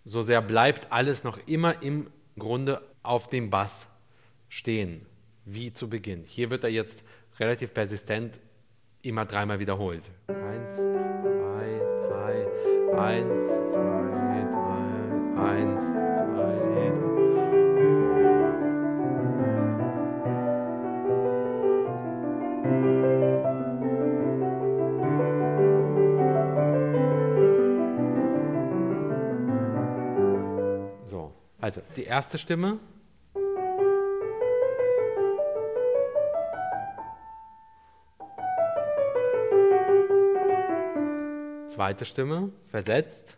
so 0.05 0.21
sehr 0.21 0.41
bleibt 0.41 0.91
alles 0.91 1.23
noch 1.23 1.37
immer 1.47 1.81
im 1.81 2.09
Grunde 2.37 2.81
auf 3.03 3.29
dem 3.29 3.49
Bass 3.49 3.87
stehen, 4.49 5.05
wie 5.45 5.73
zu 5.73 5.89
Beginn. 5.89 6.23
Hier 6.25 6.49
wird 6.49 6.63
er 6.63 6.69
jetzt 6.69 7.03
relativ 7.39 7.73
persistent 7.73 8.39
immer 9.01 9.25
dreimal 9.25 9.59
wiederholt. 9.59 10.03
Eins, 10.27 10.77
zwei, 10.77 11.81
drei, 12.09 12.47
eins, 12.97 13.45
zwei, 13.71 14.47
drei, 14.51 15.41
eins, 15.41 16.06
also 31.67 31.81
die 31.97 32.05
erste 32.05 32.37
Stimme. 32.37 32.79
Zweite 41.67 42.05
Stimme, 42.05 42.53
versetzt. 42.69 43.37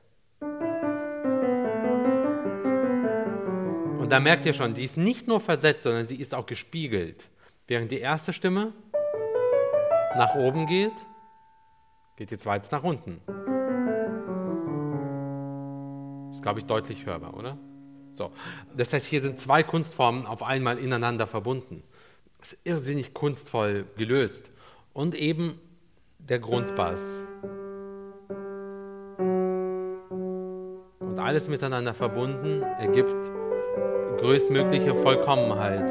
Und 3.98 4.12
da 4.12 4.20
merkt 4.20 4.46
ihr 4.46 4.54
schon, 4.54 4.76
die 4.76 4.84
ist 4.84 4.96
nicht 4.96 5.28
nur 5.28 5.40
versetzt, 5.40 5.82
sondern 5.82 6.06
sie 6.06 6.18
ist 6.18 6.36
auch 6.36 6.46
gespiegelt. 6.46 7.28
Während 7.68 7.92
die 7.92 7.98
erste 7.98 8.32
Stimme 8.32 8.74
nach 10.16 10.36
oben 10.36 10.68
geht, 10.68 10.94
geht 12.16 12.30
die 12.30 12.38
zweite 12.38 12.70
nach 12.72 12.84
unten. 12.84 13.22
Ist, 16.32 16.44
glaube 16.44 16.60
ich, 16.60 16.66
deutlich 16.68 17.08
hörbar, 17.08 17.34
oder? 17.34 17.58
So. 18.20 18.32
Das 18.76 18.92
heißt, 18.92 19.06
hier 19.06 19.22
sind 19.22 19.40
zwei 19.40 19.64
Kunstformen 19.64 20.26
auf 20.26 20.44
einmal 20.44 20.78
ineinander 20.78 21.26
verbunden. 21.26 21.84
Das 22.40 22.52
ist 22.52 22.60
irrsinnig 22.66 23.14
kunstvoll 23.14 23.86
gelöst. 23.96 24.52
Und 24.92 25.16
eben 25.16 25.58
der 26.18 26.40
Grundbass. 26.40 27.00
Und 31.00 31.18
alles 31.18 31.48
miteinander 31.48 31.94
verbunden 31.94 32.62
ergibt 32.62 33.16
größtmögliche 34.18 34.96
Vollkommenheit. 34.96 35.86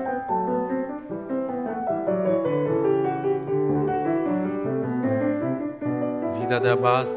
Wieder 6.42 6.60
der 6.60 6.76
Bass. 6.76 7.08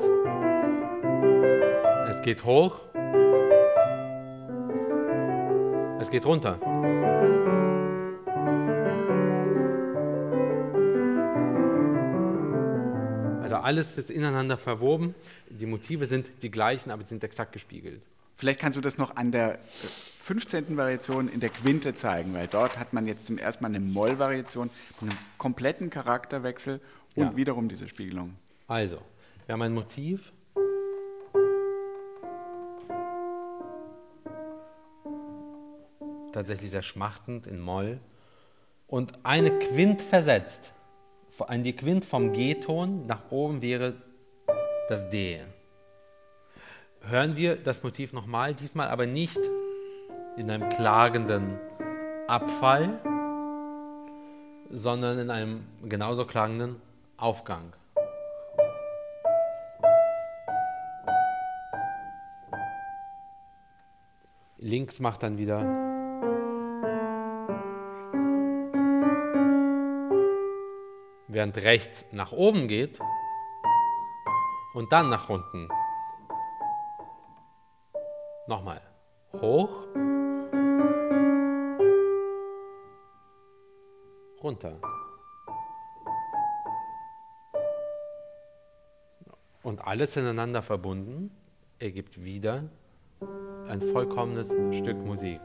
Es 2.10 2.21
geht 2.21 2.45
hoch. 2.45 2.91
Es 6.12 6.13
geht 6.19 6.26
runter. 6.26 6.60
Also 13.41 13.56
alles 13.56 13.97
ist 13.97 14.12
ineinander 14.12 14.58
verwoben. 14.58 15.15
Die 15.50 15.65
Motive 15.65 16.06
sind 16.06 16.30
die 16.41 16.52
gleichen, 16.52 16.91
aber 16.91 17.02
sie 17.04 17.10
sind 17.10 17.24
exakt 17.24 17.54
gespiegelt. 17.54 18.04
Vielleicht 18.36 18.60
kannst 18.60 18.78
du 18.78 18.82
das 18.82 18.97
noch 18.97 19.15
an 19.15 19.32
der 19.32 19.60
15. 19.63 20.76
Variation 20.76 21.30
in 21.30 21.39
der 21.39 21.50
Quinte 21.50 21.93
zeigen, 21.95 22.34
weil 22.34 22.47
dort 22.47 22.78
hat 22.78 22.91
man 22.91 23.08
jetzt 23.08 23.26
zum 23.26 23.38
ersten 23.38 23.63
Mal 23.63 23.69
eine 23.69 23.80
Moll-Variation 23.80 24.69
mit 25.00 25.12
einem 25.12 25.19
kompletten 25.38 25.89
Charakterwechsel 25.89 26.82
und 27.15 27.24
Ja. 27.24 27.36
wiederum 27.38 27.69
diese 27.69 27.88
Spiegelung. 27.88 28.36
Also, 28.67 28.97
wir 29.45 29.54
haben 29.54 29.62
ein 29.62 29.74
Motiv. 29.74 30.34
Tatsächlich 36.32 36.72
sehr 36.72 36.82
schmachtend 36.82 37.48
in 37.48 37.60
Moll. 37.60 38.00
Und 38.88 39.13
eine 39.24 39.52
Quint 39.60 40.02
versetzt. 40.02 40.74
An 41.48 41.63
die 41.63 41.76
Quint 41.76 42.06
vom 42.06 42.34
G-Ton 42.34 43.08
nach 43.08 43.32
oben 43.32 43.63
wäre 43.63 43.96
das 44.89 45.10
D. 45.10 45.39
Hören 47.02 47.36
wir 47.36 47.56
das 47.56 47.82
Motiv 47.82 48.13
nochmal, 48.13 48.54
diesmal 48.54 48.89
aber 48.89 49.08
nicht 49.08 49.39
in 50.38 50.52
einem 50.52 50.70
klagenden 50.70 51.60
Abfall, 52.28 53.00
sondern 54.70 55.17
in 55.17 55.32
einem 55.32 55.65
genauso 55.84 56.26
klagenden 56.26 56.76
Aufgang. 57.17 57.74
Links 64.60 65.00
macht 65.00 65.24
dann 65.24 65.39
wieder. 65.39 65.91
Während 71.34 71.56
rechts 71.63 72.06
nach 72.12 72.34
oben 72.34 72.67
geht 72.67 73.00
und 74.74 74.91
dann 74.91 75.10
nach 75.10 75.30
unten. 75.30 75.70
Nochmal. 78.48 78.82
Hoch. 79.39 79.70
Runter. 84.44 84.82
Und 89.63 89.88
alles 89.88 90.17
ineinander 90.17 90.62
verbunden 90.62 91.32
ergibt 91.80 92.22
wieder 92.22 92.65
ein 93.70 93.82
vollkommenes 93.94 94.50
Stück 94.78 94.98
Musik. 94.98 95.39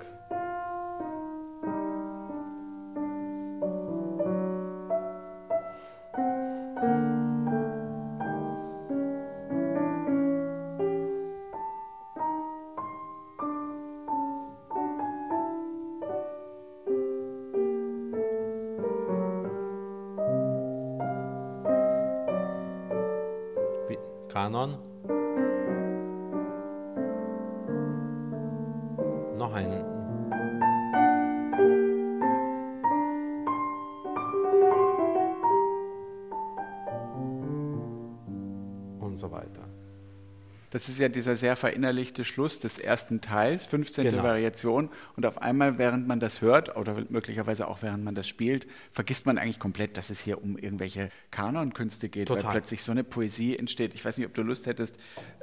Das 40.76 40.90
ist 40.90 40.98
ja 40.98 41.08
dieser 41.08 41.36
sehr 41.36 41.56
verinnerlichte 41.56 42.22
Schluss 42.22 42.60
des 42.60 42.76
ersten 42.76 43.22
Teils, 43.22 43.64
15. 43.64 44.10
Genau. 44.10 44.22
Variation. 44.22 44.90
Und 45.16 45.24
auf 45.24 45.40
einmal, 45.40 45.78
während 45.78 46.06
man 46.06 46.20
das 46.20 46.42
hört, 46.42 46.76
oder 46.76 47.02
möglicherweise 47.08 47.66
auch 47.66 47.80
während 47.80 48.04
man 48.04 48.14
das 48.14 48.28
spielt, 48.28 48.66
vergisst 48.92 49.24
man 49.24 49.38
eigentlich 49.38 49.58
komplett, 49.58 49.96
dass 49.96 50.10
es 50.10 50.20
hier 50.20 50.42
um 50.42 50.58
irgendwelche 50.58 51.08
Kanonkünste 51.30 52.10
geht, 52.10 52.28
weil 52.28 52.36
Total. 52.36 52.52
plötzlich 52.52 52.82
so 52.82 52.92
eine 52.92 53.04
Poesie 53.04 53.56
entsteht. 53.56 53.94
Ich 53.94 54.04
weiß 54.04 54.18
nicht, 54.18 54.26
ob 54.26 54.34
du 54.34 54.42
Lust 54.42 54.66
hättest, 54.66 54.96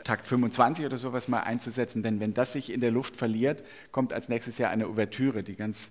Takt 0.04 0.28
25 0.28 0.86
oder 0.86 0.98
sowas 0.98 1.28
mal 1.28 1.39
einzusetzen, 1.39 2.04
denn 2.04 2.19
wenn 2.19 2.36
das 2.36 2.54
sich 2.54 2.72
in 2.72 2.80
der 2.80 2.91
Luft 2.91 3.15
verliert, 3.15 3.63
kommt 3.91 4.13
als 4.13 4.30
nächstes 4.30 4.60
Jahr 4.60 4.69
eine 4.69 4.88
Ouvertüre, 4.88 5.41
die 5.41 5.56
ganz 5.56 5.89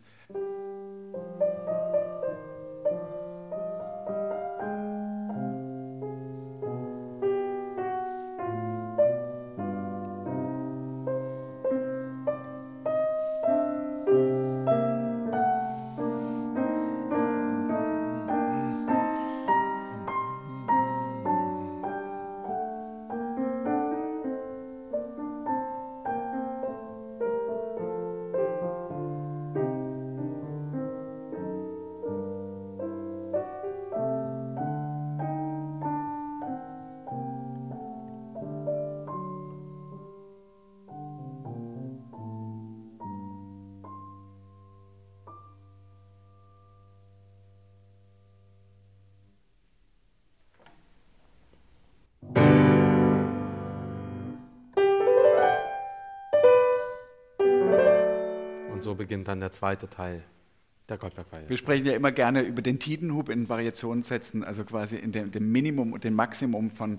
beginnt 59.12 59.28
dann 59.28 59.40
der 59.40 59.52
zweite 59.52 59.90
Teil 59.90 60.22
der 60.88 60.96
Goldberg-Variation. 60.96 61.50
Wir 61.50 61.56
sprechen 61.58 61.84
ja 61.84 61.92
immer 61.92 62.12
gerne 62.12 62.40
über 62.40 62.62
den 62.62 62.78
Tidenhub 62.78 63.28
in 63.28 63.46
Variationssätzen, 63.46 64.42
also 64.42 64.64
quasi 64.64 64.96
in 64.96 65.12
dem, 65.12 65.30
dem 65.30 65.52
Minimum 65.52 65.92
und 65.92 66.02
dem 66.02 66.14
Maximum 66.14 66.70
von 66.70 66.98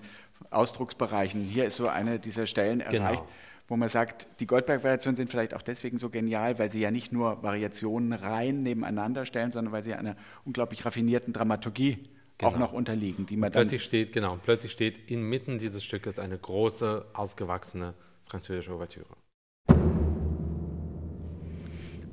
Ausdrucksbereichen. 0.51 1.41
Hier 1.41 1.65
ist 1.65 1.77
so 1.77 1.87
eine 1.87 2.19
dieser 2.19 2.45
Stellen 2.45 2.83
genau. 2.87 3.05
erreicht, 3.05 3.23
wo 3.67 3.77
man 3.77 3.89
sagt, 3.89 4.27
die 4.39 4.45
Goldberg-Variationen 4.45 5.15
sind 5.15 5.31
vielleicht 5.31 5.55
auch 5.55 5.63
deswegen 5.63 5.97
so 5.97 6.11
genial, 6.11 6.59
weil 6.59 6.69
sie 6.69 6.81
ja 6.81 6.91
nicht 6.91 7.11
nur 7.11 7.41
Variationen 7.41 8.13
rein 8.13 8.61
nebeneinander 8.61 9.25
stellen, 9.25 9.51
sondern 9.51 9.73
weil 9.73 9.83
sie 9.83 9.95
einer 9.95 10.15
unglaublich 10.45 10.85
raffinierten 10.85 11.33
Dramaturgie 11.33 11.97
genau. 12.37 12.51
auch 12.51 12.59
noch 12.59 12.73
unterliegen, 12.73 13.25
die 13.25 13.37
man 13.37 13.51
plötzlich 13.51 13.83
steht 13.83 14.13
genau 14.13 14.37
plötzlich 14.43 14.71
steht 14.71 15.09
inmitten 15.09 15.57
dieses 15.57 15.83
Stückes 15.83 16.19
eine 16.19 16.37
große 16.37 17.07
ausgewachsene 17.13 17.95
französische 18.25 18.71
Ouvertüre. 18.71 19.15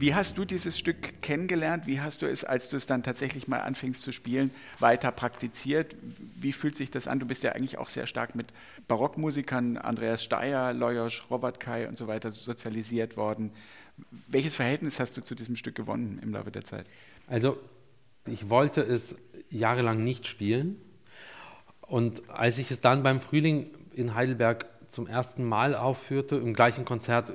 Wie 0.01 0.15
hast 0.15 0.39
du 0.39 0.47
dieses 0.47 0.79
Stück 0.79 1.21
kennengelernt? 1.21 1.87
Wie 1.87 2.01
hast 2.01 2.23
du 2.23 2.27
es, 2.27 2.43
als 2.43 2.71
du 2.71 2.79
es 2.79 2.87
dann 2.87 3.03
tatsächlich 3.03 3.49
mal 3.49 3.59
anfingst 3.59 4.01
zu 4.01 4.13
spielen, 4.13 4.51
weiter 4.79 5.13
praktiziert? 5.13 5.95
Wie 6.37 6.53
fühlt 6.53 6.75
sich 6.75 6.91
das 6.91 7.07
an? 7.07 7.21
Du 7.21 7.27
bist 7.27 7.43
ja 7.43 7.53
eigentlich 7.53 7.77
auch 7.77 7.91
sehr 7.91 8.07
stark 8.07 8.35
mit 8.35 8.47
Barockmusikern, 8.89 9.77
Andreas 9.77 10.25
Steyer, 10.25 10.73
Lajos, 10.73 11.25
Robert 11.29 11.61
Kai 11.61 11.87
und 11.87 11.99
so 11.99 12.07
weiter 12.07 12.33
sozialisiert 12.33 13.19
worden. 13.19 13.53
Welches 14.27 14.55
Verhältnis 14.55 14.99
hast 15.01 15.19
du 15.19 15.21
zu 15.21 15.35
diesem 15.35 15.55
Stück 15.55 15.75
gewonnen 15.75 16.19
im 16.23 16.33
Laufe 16.33 16.51
der 16.51 16.65
Zeit? 16.65 16.87
Also, 17.27 17.59
ich 18.25 18.49
wollte 18.49 18.81
es 18.81 19.17
jahrelang 19.51 20.03
nicht 20.03 20.27
spielen. 20.27 20.81
Und 21.83 22.27
als 22.31 22.57
ich 22.57 22.71
es 22.71 22.81
dann 22.81 23.03
beim 23.03 23.21
Frühling 23.21 23.67
in 23.93 24.15
Heidelberg 24.15 24.65
zum 24.91 25.07
ersten 25.07 25.45
Mal 25.45 25.75
aufführte. 25.75 26.37
Im 26.37 26.53
gleichen 26.53 26.85
Konzert 26.85 27.33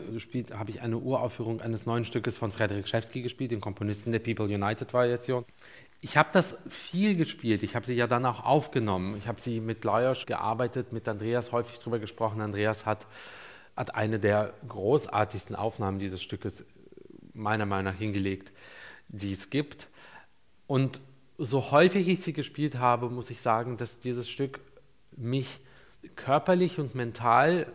habe 0.53 0.69
ich 0.69 0.81
eine 0.81 0.97
Uraufführung 0.97 1.61
eines 1.61 1.85
neuen 1.85 2.05
Stückes 2.05 2.37
von 2.37 2.51
Frederik 2.51 2.87
Schewski 2.87 3.21
gespielt, 3.21 3.51
den 3.51 3.61
Komponisten 3.61 4.11
der 4.11 4.19
People 4.19 4.45
United 4.45 4.93
Variation. 4.93 5.45
Ich 6.01 6.17
habe 6.17 6.29
das 6.33 6.57
viel 6.69 7.15
gespielt. 7.15 7.63
Ich 7.63 7.75
habe 7.75 7.85
sie 7.85 7.93
ja 7.93 8.07
dann 8.07 8.25
auch 8.25 8.43
aufgenommen. 8.43 9.17
Ich 9.17 9.27
habe 9.27 9.41
sie 9.41 9.59
mit 9.59 9.83
Lajos 9.83 10.25
gearbeitet, 10.25 10.91
mit 10.91 11.07
Andreas 11.07 11.51
häufig 11.51 11.79
darüber 11.79 11.99
gesprochen. 11.99 12.41
Andreas 12.41 12.85
hat, 12.85 13.07
hat 13.75 13.95
eine 13.95 14.19
der 14.19 14.53
großartigsten 14.67 15.55
Aufnahmen 15.55 15.97
dieses 15.97 16.21
Stückes 16.21 16.65
meiner 17.33 17.65
Meinung 17.65 17.93
nach 17.93 17.99
hingelegt, 17.99 18.51
die 19.07 19.31
es 19.31 19.49
gibt. 19.49 19.87
Und 20.67 20.99
so 21.37 21.71
häufig 21.71 22.07
ich 22.07 22.21
sie 22.21 22.33
gespielt 22.33 22.77
habe, 22.77 23.09
muss 23.09 23.29
ich 23.29 23.41
sagen, 23.41 23.77
dass 23.77 23.99
dieses 23.99 24.29
Stück 24.29 24.59
mich 25.15 25.59
körperlich 26.15 26.79
und 26.79 26.95
mental 26.95 27.71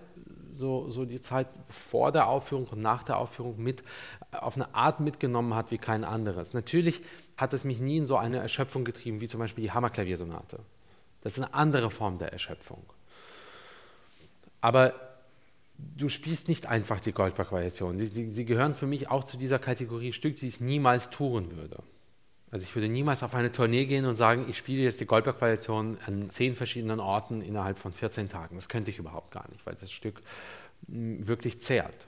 so, 0.57 0.91
so 0.91 1.05
die 1.05 1.21
Zeit 1.21 1.49
vor 1.69 2.13
der 2.13 2.29
Aufführung 2.29 2.67
und 2.69 2.83
nach 2.83 3.03
der 3.03 3.17
Aufführung 3.17 3.63
mit 3.63 3.83
auf 4.31 4.57
eine 4.57 4.75
Art 4.75 5.01
mitgenommen 5.01 5.55
hat 5.55 5.71
wie 5.71 5.79
kein 5.79 6.05
anderes. 6.05 6.53
Natürlich 6.53 7.03
hat 7.37 7.53
es 7.53 7.65
mich 7.65 7.81
nie 7.81 7.97
in 7.97 8.07
so 8.07 8.17
eine 8.17 8.39
Erschöpfung 8.39 8.85
getrieben, 8.85 9.21
wie 9.21 9.29
zum 9.29 9.41
Beispiel 9.41 9.65
die 9.65 9.73
Hammerklaviersonate. 9.73 10.61
Das 11.23 11.33
ist 11.37 11.43
eine 11.43 11.55
andere 11.55 11.91
Form 11.91 12.19
der 12.19 12.33
Erschöpfung. 12.33 12.85
Aber 14.61 14.95
du 15.79 16.09
spielst 16.09 16.49
nicht 16.49 16.67
einfach 16.67 17.01
die 17.01 17.13
Goldberg-Variation. 17.13 17.99
Sie, 17.99 18.07
sie, 18.07 18.29
sie 18.29 18.45
gehören 18.45 18.75
für 18.75 18.87
mich 18.87 19.09
auch 19.09 19.25
zu 19.25 19.37
dieser 19.37 19.59
Kategorie 19.59 20.13
Stück, 20.13 20.37
die 20.37 20.49
ich 20.49 20.61
niemals 20.61 21.11
touren 21.11 21.57
würde. 21.57 21.83
Also 22.53 22.65
ich 22.65 22.75
würde 22.75 22.89
niemals 22.89 23.23
auf 23.23 23.35
eine 23.35 23.53
Tournee 23.53 23.87
gehen 23.87 24.07
und 24.07 24.17
sagen, 24.17 24.47
ich 24.49 24.59
spiele 24.59 24.83
jetzt 24.83 25.01
die 25.01 25.07
Goldberg-Variation 25.07 25.99
an 26.05 26.31
zehn 26.31 26.57
verschiedenen 26.57 26.99
Orten 26.99 27.43
innerhalb 27.43 27.79
von 27.79 27.93
14 27.93 28.29
Tagen. 28.29 28.57
Das 28.57 28.69
könnte 28.69 28.91
ich 28.91 28.99
überhaupt 28.99 29.31
gar 29.31 29.49
nicht, 29.51 29.65
weil 29.67 29.77
das 29.77 29.93
Stück 29.93 30.21
hm, 30.89 31.29
wirklich 31.29 31.61
zehrt. 31.61 32.07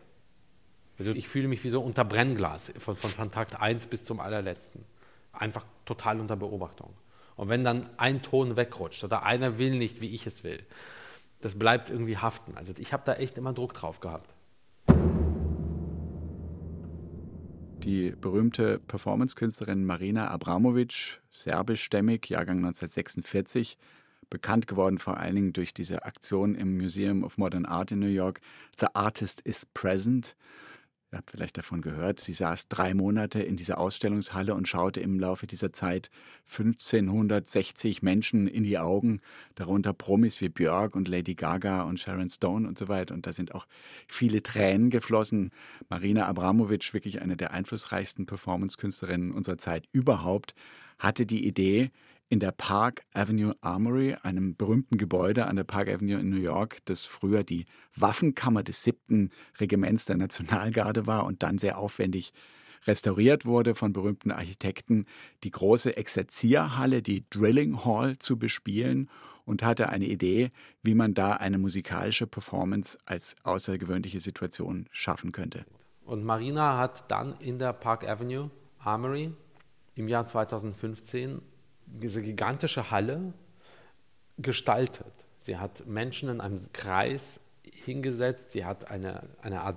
Also 0.99 1.13
ich 1.13 1.29
fühle 1.29 1.49
mich 1.49 1.63
wie 1.65 1.71
so 1.71 1.81
unter 1.81 2.05
Brennglas, 2.05 2.73
von, 2.79 2.97
von, 2.97 3.11
von 3.11 3.31
Takt 3.31 3.61
1 3.61 3.87
bis 3.87 4.05
zum 4.05 4.21
allerletzten. 4.21 4.85
Einfach 5.33 5.65
total 5.85 6.21
unter 6.21 6.37
Beobachtung. 6.37 6.93
Und 7.37 7.49
wenn 7.49 7.65
dann 7.65 7.89
ein 7.97 8.23
Ton 8.23 8.57
wegrutscht 8.57 9.03
oder 9.05 9.25
einer 9.25 9.59
will 9.59 9.71
nicht, 9.71 10.01
wie 10.01 10.13
ich 10.15 10.27
es 10.27 10.45
will, 10.45 10.61
das 11.41 11.59
bleibt 11.59 11.91
irgendwie 11.91 12.19
haften. 12.19 12.57
Also 12.57 12.73
ich 12.79 12.93
habe 12.93 13.03
da 13.07 13.15
echt 13.15 13.39
immer 13.39 13.53
Druck 13.53 13.75
drauf 13.75 14.01
gehabt. 14.01 14.32
Die 17.83 18.15
berühmte 18.21 18.79
Performance-Künstlerin 18.79 19.85
Marina 19.85 20.29
Abramovic, 20.29 21.21
serbischstämmig, 21.31 22.29
Jahrgang 22.29 22.59
1946, 22.59 23.77
bekannt 24.31 24.67
geworden 24.67 24.99
vor 24.99 25.19
allen 25.19 25.35
Dingen 25.35 25.53
durch 25.53 25.75
diese 25.75 26.05
Aktion 26.05 26.55
im 26.55 26.77
Museum 26.77 27.25
of 27.25 27.39
Modern 27.39 27.67
Art 27.67 27.91
in 27.93 27.99
New 27.99 28.07
York, 28.07 28.41
The 28.79 28.87
Artist 28.95 29.41
is 29.43 29.67
Present. 29.67 30.37
Ihr 31.13 31.19
habt 31.19 31.31
vielleicht 31.31 31.59
davon 31.59 31.83
gehört, 31.83 32.21
sie 32.21 32.33
saß 32.33 32.69
drei 32.69 32.95
Monate 32.95 33.43
in 33.43 33.59
dieser 33.59 33.77
Ausstellungshalle 33.77 34.55
und 34.55 34.67
schaute 34.67 35.01
im 35.01 35.21
Laufe 35.21 35.47
dieser 35.47 35.71
Zeit 35.71 36.11
1560 36.51 38.01
Menschen 38.01 38.47
in 38.47 38.65
die 38.65 38.79
Augen, 38.79 39.21
darunter 39.55 39.93
Promis 39.93 40.41
wie 40.41 40.49
Björk 40.49 40.97
und 40.97 41.09
Lady 41.09 41.35
Gaga 41.35 41.83
und 41.83 42.01
Sharon 42.01 42.31
Stone 42.31 42.67
und 42.67 42.79
so 42.79 42.89
weiter. 42.89 43.13
Und 43.13 43.27
da 43.27 43.35
sind 43.35 43.55
auch 43.55 43.67
viele 44.09 44.43
Tränen 44.43 44.89
geflossen. 44.89 45.51
Marina 45.91 46.27
Abramovic, 46.27 46.95
wirklich 46.95 47.21
eine 47.21 47.37
der 47.37 47.51
einflussreichsten 47.51 48.25
Performance-Künstlerinnen 48.25 49.33
unserer 49.33 49.59
Zeit 49.59 49.85
überhaupt, 49.93 50.55
hatte 50.99 51.27
die 51.27 51.47
Idee, 51.47 51.91
in 52.33 52.41
der 52.41 52.53
Park 52.53 53.03
Avenue 53.13 53.55
Armory, 53.61 54.17
einem 54.23 54.57
berühmten 54.57 54.97
Gebäude 54.97 55.49
an 55.49 55.57
der 55.57 55.65
Park 55.65 55.89
Avenue 55.91 56.19
in 56.19 56.31
New 56.31 56.41
York, 56.41 56.79
das 56.87 57.05
früher 57.05 57.45
die 57.45 57.67
Waffenkammer 57.95 58.63
des 58.63 58.83
siebten 58.83 59.29
Regiments 59.61 60.07
der 60.07 60.17
Nationalgarde 60.17 61.07
war 61.07 61.27
und 61.27 61.43
dann 61.43 61.59
sehr 61.59 61.77
aufwendig 61.77 62.33
restauriert 62.87 63.45
wurde 63.45 63.75
von 63.75 63.93
berühmten 63.93 64.31
Architekten, 64.31 65.05
die 65.45 65.51
große 65.51 65.95
Exerzierhalle, 65.95 67.03
die 67.03 67.29
Drilling 67.29 67.85
Hall 67.85 68.17
zu 68.19 68.39
bespielen 68.39 69.11
und 69.45 69.63
hatte 69.63 69.91
eine 69.91 70.07
Idee, 70.07 70.53
wie 70.83 70.95
man 70.95 71.13
da 71.13 71.33
eine 71.33 71.59
musikalische 71.59 72.27
Performance 72.27 72.97
als 73.05 73.37
außergewöhnliche 73.43 74.21
Situation 74.21 74.87
schaffen 74.91 75.33
könnte. 75.33 75.67
Und 76.07 76.25
Marina 76.25 76.79
hat 76.79 77.11
dann 77.11 77.39
in 77.41 77.59
der 77.59 77.75
Park 77.75 78.09
Avenue 78.09 78.51
Armory 78.79 79.35
im 79.97 80.09
Jahr 80.09 80.25
2015 80.25 81.43
diese 82.01 82.23
gigantische 82.23 82.91
Halle 82.91 83.33
gestaltet. 84.39 85.13
Sie 85.39 85.59
hat 85.59 85.87
Menschen 85.87 86.29
in 86.29 86.41
einem 86.41 86.61
Kreis 86.73 87.41
hingesetzt, 87.85 88.51
sie 88.51 88.65
hat 88.65 88.91
eine, 88.91 89.23
eine 89.43 89.63
Art 89.63 89.77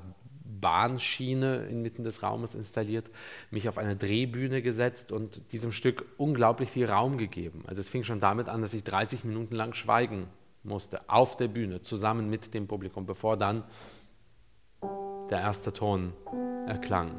Bahnschiene 0.62 1.66
inmitten 1.66 2.04
des 2.04 2.24
Raumes 2.24 2.56
installiert, 2.56 3.10
mich 3.52 3.68
auf 3.68 3.78
eine 3.78 3.96
Drehbühne 3.96 4.62
gesetzt 4.62 5.12
und 5.12 5.42
diesem 5.52 5.72
Stück 5.72 6.06
unglaublich 6.18 6.70
viel 6.70 6.86
Raum 6.86 7.18
gegeben. 7.18 7.64
Also 7.68 7.82
es 7.82 7.90
fing 7.90 8.04
schon 8.04 8.20
damit 8.20 8.48
an, 8.48 8.62
dass 8.62 8.74
ich 8.74 8.84
30 8.84 9.24
Minuten 9.24 9.56
lang 9.56 9.74
schweigen 9.74 10.28
musste, 10.64 11.10
auf 11.10 11.38
der 11.38 11.48
Bühne, 11.48 11.82
zusammen 11.82 12.30
mit 12.30 12.54
dem 12.54 12.68
Publikum, 12.68 13.06
bevor 13.06 13.38
dann 13.38 13.64
der 15.30 15.40
erste 15.40 15.74
Ton 15.74 16.14
erklang. 16.68 17.12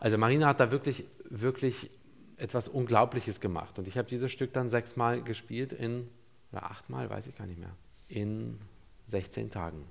Also 0.00 0.18
Marina 0.18 0.46
hat 0.46 0.60
da 0.60 0.70
wirklich, 0.70 1.04
wirklich 1.28 1.90
etwas 2.38 2.68
Unglaubliches 2.68 3.40
gemacht. 3.40 3.78
Und 3.78 3.88
ich 3.88 3.98
habe 3.98 4.08
dieses 4.08 4.32
Stück 4.32 4.52
dann 4.52 4.68
sechsmal 4.68 5.22
gespielt 5.22 5.72
in, 5.72 6.08
oder 6.52 6.64
achtmal, 6.64 7.10
weiß 7.10 7.26
ich 7.26 7.36
gar 7.36 7.46
nicht 7.46 7.58
mehr, 7.58 7.74
in 8.08 8.58
16 9.06 9.50
Tagen. 9.50 9.84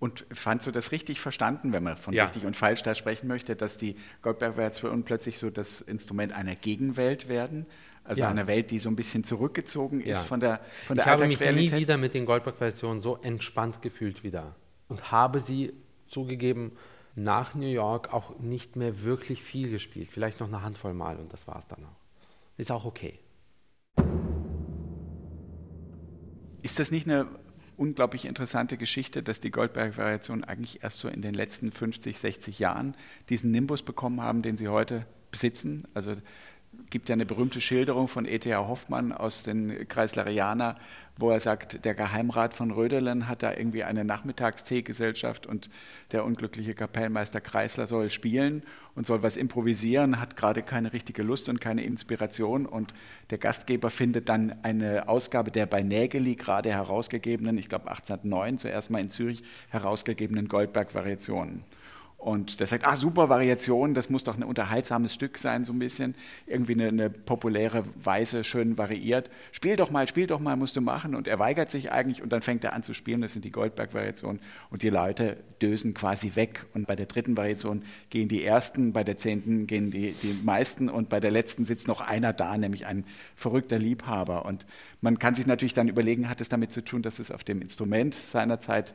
Und 0.00 0.26
fandst 0.30 0.66
du 0.66 0.70
das 0.70 0.92
richtig 0.92 1.20
verstanden, 1.20 1.72
wenn 1.72 1.82
man 1.82 1.96
von 1.96 2.14
ja. 2.14 2.24
richtig 2.24 2.46
und 2.46 2.56
falsch 2.56 2.82
da 2.82 2.94
sprechen 2.94 3.26
möchte, 3.26 3.56
dass 3.56 3.78
die 3.78 3.96
Goldberg-Variationen 4.22 5.02
plötzlich 5.02 5.38
so 5.38 5.50
das 5.50 5.80
Instrument 5.80 6.32
einer 6.32 6.54
Gegenwelt 6.54 7.28
werden? 7.28 7.66
Also 8.04 8.22
ja. 8.22 8.30
einer 8.30 8.46
Welt, 8.46 8.70
die 8.70 8.78
so 8.78 8.88
ein 8.88 8.96
bisschen 8.96 9.24
zurückgezogen 9.24 10.00
ist 10.00 10.08
ja. 10.08 10.24
von 10.24 10.40
der, 10.40 10.60
von 10.86 10.96
der 10.96 11.04
Ich 11.04 11.10
habe 11.10 11.26
mich 11.26 11.40
nie 11.40 11.72
wieder 11.72 11.98
mit 11.98 12.14
den 12.14 12.24
Goldberg-Versionen 12.26 13.00
so 13.00 13.18
entspannt 13.18 13.82
gefühlt 13.82 14.22
wieder 14.22 14.54
und 14.88 15.10
habe 15.10 15.40
sie 15.40 15.74
zugegeben 16.06 16.72
nach 17.18 17.54
New 17.54 17.66
York 17.66 18.12
auch 18.12 18.38
nicht 18.38 18.76
mehr 18.76 19.02
wirklich 19.02 19.42
viel 19.42 19.70
gespielt. 19.70 20.10
Vielleicht 20.10 20.40
noch 20.40 20.48
eine 20.48 20.62
Handvoll 20.62 20.94
Mal 20.94 21.16
und 21.16 21.32
das 21.32 21.46
war 21.46 21.58
es 21.58 21.66
dann 21.66 21.84
auch. 21.84 21.96
Ist 22.56 22.70
auch 22.70 22.84
okay. 22.84 23.18
Ist 26.62 26.78
das 26.78 26.90
nicht 26.90 27.06
eine 27.06 27.28
unglaublich 27.76 28.24
interessante 28.24 28.76
Geschichte, 28.76 29.22
dass 29.22 29.40
die 29.40 29.50
Goldberg-Variationen 29.50 30.44
eigentlich 30.44 30.82
erst 30.82 30.98
so 30.98 31.08
in 31.08 31.22
den 31.22 31.34
letzten 31.34 31.70
50, 31.70 32.18
60 32.18 32.58
Jahren 32.58 32.96
diesen 33.28 33.50
Nimbus 33.50 33.82
bekommen 33.82 34.20
haben, 34.20 34.42
den 34.42 34.56
sie 34.56 34.68
heute 34.68 35.06
besitzen? 35.30 35.86
Also 35.94 36.14
gibt 36.90 37.08
ja 37.08 37.14
eine 37.14 37.26
berühmte 37.26 37.60
Schilderung 37.60 38.08
von 38.08 38.24
E.T.A. 38.24 38.66
Hoffmann 38.66 39.12
aus 39.12 39.42
den 39.42 39.88
Kreislerianer, 39.88 40.76
wo 41.16 41.30
er 41.30 41.40
sagt, 41.40 41.84
der 41.84 41.94
Geheimrat 41.94 42.54
von 42.54 42.70
Röderlen 42.70 43.28
hat 43.28 43.42
da 43.42 43.52
irgendwie 43.52 43.84
eine 43.84 44.04
Nachmittagsteegesellschaft 44.04 45.46
und 45.46 45.68
der 46.12 46.24
unglückliche 46.24 46.74
Kapellmeister 46.74 47.40
Kreisler 47.40 47.88
soll 47.88 48.08
spielen 48.08 48.62
und 48.94 49.06
soll 49.06 49.22
was 49.22 49.36
improvisieren, 49.36 50.20
hat 50.20 50.36
gerade 50.36 50.62
keine 50.62 50.92
richtige 50.92 51.22
Lust 51.22 51.48
und 51.48 51.60
keine 51.60 51.82
Inspiration 51.82 52.66
und 52.66 52.94
der 53.30 53.38
Gastgeber 53.38 53.90
findet 53.90 54.28
dann 54.28 54.54
eine 54.62 55.08
Ausgabe 55.08 55.50
der 55.50 55.66
bei 55.66 55.82
Nägeli 55.82 56.36
gerade 56.36 56.70
herausgegebenen, 56.70 57.58
ich 57.58 57.68
glaube 57.68 57.88
1809 57.88 58.58
zuerst 58.58 58.90
mal 58.90 59.00
in 59.00 59.10
Zürich 59.10 59.42
herausgegebenen 59.70 60.48
Goldberg-Variationen 60.48 61.64
Und 62.18 62.58
der 62.58 62.66
sagt, 62.66 62.84
ah, 62.84 62.96
super 62.96 63.28
Variation, 63.28 63.94
das 63.94 64.10
muss 64.10 64.24
doch 64.24 64.36
ein 64.36 64.42
unterhaltsames 64.42 65.14
Stück 65.14 65.38
sein, 65.38 65.64
so 65.64 65.72
ein 65.72 65.78
bisschen. 65.78 66.16
Irgendwie 66.48 66.72
eine, 66.72 66.88
eine, 66.88 67.10
populäre 67.10 67.84
Weise, 67.94 68.42
schön 68.42 68.76
variiert. 68.76 69.30
Spiel 69.52 69.76
doch 69.76 69.92
mal, 69.92 70.08
spiel 70.08 70.26
doch 70.26 70.40
mal, 70.40 70.56
musst 70.56 70.74
du 70.74 70.80
machen. 70.80 71.14
Und 71.14 71.28
er 71.28 71.38
weigert 71.38 71.70
sich 71.70 71.92
eigentlich 71.92 72.20
und 72.20 72.30
dann 72.30 72.42
fängt 72.42 72.64
er 72.64 72.72
an 72.72 72.82
zu 72.82 72.92
spielen. 72.92 73.20
Das 73.20 73.34
sind 73.34 73.44
die 73.44 73.52
Goldberg-Variationen. 73.52 74.40
Und 74.68 74.82
die 74.82 74.90
Leute 74.90 75.36
dösen 75.62 75.94
quasi 75.94 76.32
weg. 76.34 76.66
Und 76.74 76.88
bei 76.88 76.96
der 76.96 77.06
dritten 77.06 77.36
Variation 77.36 77.84
gehen 78.10 78.28
die 78.28 78.42
ersten, 78.42 78.92
bei 78.92 79.04
der 79.04 79.16
zehnten 79.16 79.68
gehen 79.68 79.92
die, 79.92 80.10
die 80.10 80.40
meisten 80.42 80.88
und 80.88 81.08
bei 81.08 81.20
der 81.20 81.30
letzten 81.30 81.64
sitzt 81.64 81.86
noch 81.86 82.00
einer 82.00 82.32
da, 82.32 82.58
nämlich 82.58 82.86
ein 82.86 83.04
verrückter 83.36 83.78
Liebhaber. 83.78 84.44
Und 84.44 84.66
man 85.00 85.20
kann 85.20 85.36
sich 85.36 85.46
natürlich 85.46 85.74
dann 85.74 85.86
überlegen, 85.86 86.28
hat 86.28 86.40
es 86.40 86.48
damit 86.48 86.72
zu 86.72 86.82
tun, 86.82 87.02
dass 87.02 87.20
es 87.20 87.30
auf 87.30 87.44
dem 87.44 87.62
Instrument 87.62 88.14
seinerzeit 88.14 88.92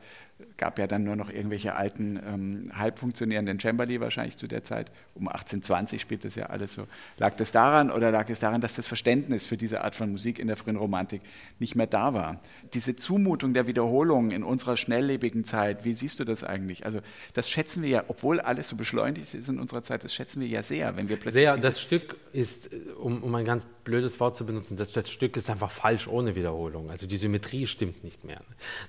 gab 0.57 0.79
ja 0.79 0.87
dann 0.87 1.03
nur 1.03 1.15
noch 1.15 1.29
irgendwelche 1.29 1.75
alten, 1.75 2.19
ähm, 2.25 2.71
halb 2.73 2.99
funktionierenden 2.99 3.59
Cembali 3.59 3.99
wahrscheinlich 3.99 4.37
zu 4.37 4.47
der 4.47 4.63
Zeit. 4.63 4.91
Um 5.15 5.27
1820 5.27 6.01
spielt 6.01 6.25
das 6.25 6.35
ja 6.35 6.47
alles 6.47 6.73
so. 6.73 6.87
Lag 7.17 7.35
das 7.35 7.51
daran 7.51 7.91
oder 7.91 8.11
lag 8.11 8.29
es 8.29 8.39
daran, 8.39 8.61
dass 8.61 8.75
das 8.75 8.87
Verständnis 8.87 9.45
für 9.45 9.57
diese 9.57 9.83
Art 9.83 9.95
von 9.95 10.11
Musik 10.11 10.39
in 10.39 10.47
der 10.47 10.57
frühen 10.57 10.75
Romantik 10.75 11.21
nicht 11.59 11.75
mehr 11.75 11.87
da 11.87 12.13
war? 12.13 12.39
Diese 12.73 12.95
Zumutung 12.95 13.53
der 13.53 13.67
Wiederholung 13.67 14.31
in 14.31 14.43
unserer 14.43 14.77
schnelllebigen 14.77 15.45
Zeit, 15.45 15.85
wie 15.85 15.93
siehst 15.93 16.19
du 16.19 16.25
das 16.25 16.43
eigentlich? 16.43 16.85
Also 16.85 16.99
das 17.33 17.49
schätzen 17.49 17.83
wir 17.83 17.89
ja, 17.89 18.03
obwohl 18.07 18.39
alles 18.39 18.69
so 18.69 18.75
beschleunigt 18.75 19.33
ist 19.33 19.49
in 19.49 19.59
unserer 19.59 19.83
Zeit, 19.83 20.03
das 20.03 20.13
schätzen 20.13 20.41
wir 20.41 20.47
ja 20.47 20.63
sehr, 20.63 20.95
wenn 20.95 21.09
wir 21.09 21.17
plötzlich... 21.17 21.43
Sehr, 21.43 21.57
das 21.57 21.81
Stück 21.81 22.17
ist, 22.31 22.69
um, 22.99 23.23
um 23.23 23.33
ein 23.35 23.45
ganz 23.45 23.65
blödes 23.83 24.19
Wort 24.19 24.35
zu 24.35 24.45
benutzen, 24.45 24.77
das, 24.77 24.91
das 24.93 25.09
Stück 25.09 25.35
ist 25.37 25.49
einfach 25.49 25.71
falsch 25.71 26.07
ohne 26.07 26.35
Wiederholung. 26.35 26.89
Also 26.89 27.05
die 27.05 27.17
Symmetrie 27.17 27.67
stimmt 27.67 28.03
nicht 28.03 28.23
mehr. 28.23 28.41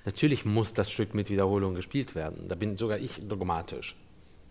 Natürlich 0.05 0.45
muss 0.45 0.73
das 0.73 0.91
Stück 0.91 1.13
mit 1.13 1.29
Wiederholung 1.35 1.75
gespielt 1.75 2.15
werden. 2.15 2.47
Da 2.47 2.55
bin 2.55 2.77
sogar 2.77 2.97
ich 2.97 3.21
dogmatisch. 3.27 3.95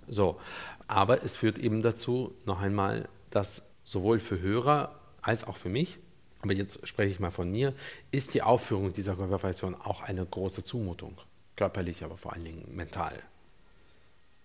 So, 0.07 0.39
aber 0.87 1.25
es 1.25 1.37
führt 1.37 1.59
eben 1.59 1.83
dazu, 1.83 2.35
noch 2.45 2.61
einmal, 2.61 3.09
dass 3.31 3.63
sowohl 3.85 4.21
für 4.21 4.39
Hörer 4.41 4.99
als 5.23 5.45
auch 5.45 5.57
für 5.57 5.71
mich, 5.71 5.99
aber 6.43 6.53
jetzt 6.53 6.87
spreche 6.87 7.11
ich 7.11 7.21
mal 7.21 7.31
von 7.31 7.51
mir, 7.51 7.73
ist 8.11 8.35
die 8.35 8.43
Aufführung 8.43 8.93
dieser 8.93 9.17
Konversation 9.17 9.75
auch 9.75 10.03
eine 10.03 10.27
große 10.27 10.63
Zumutung. 10.63 11.17
Körperlich, 11.57 12.05
aber 12.05 12.19
vor 12.19 12.35
allen 12.35 12.45
Dingen 12.45 12.77
mental. 12.77 13.15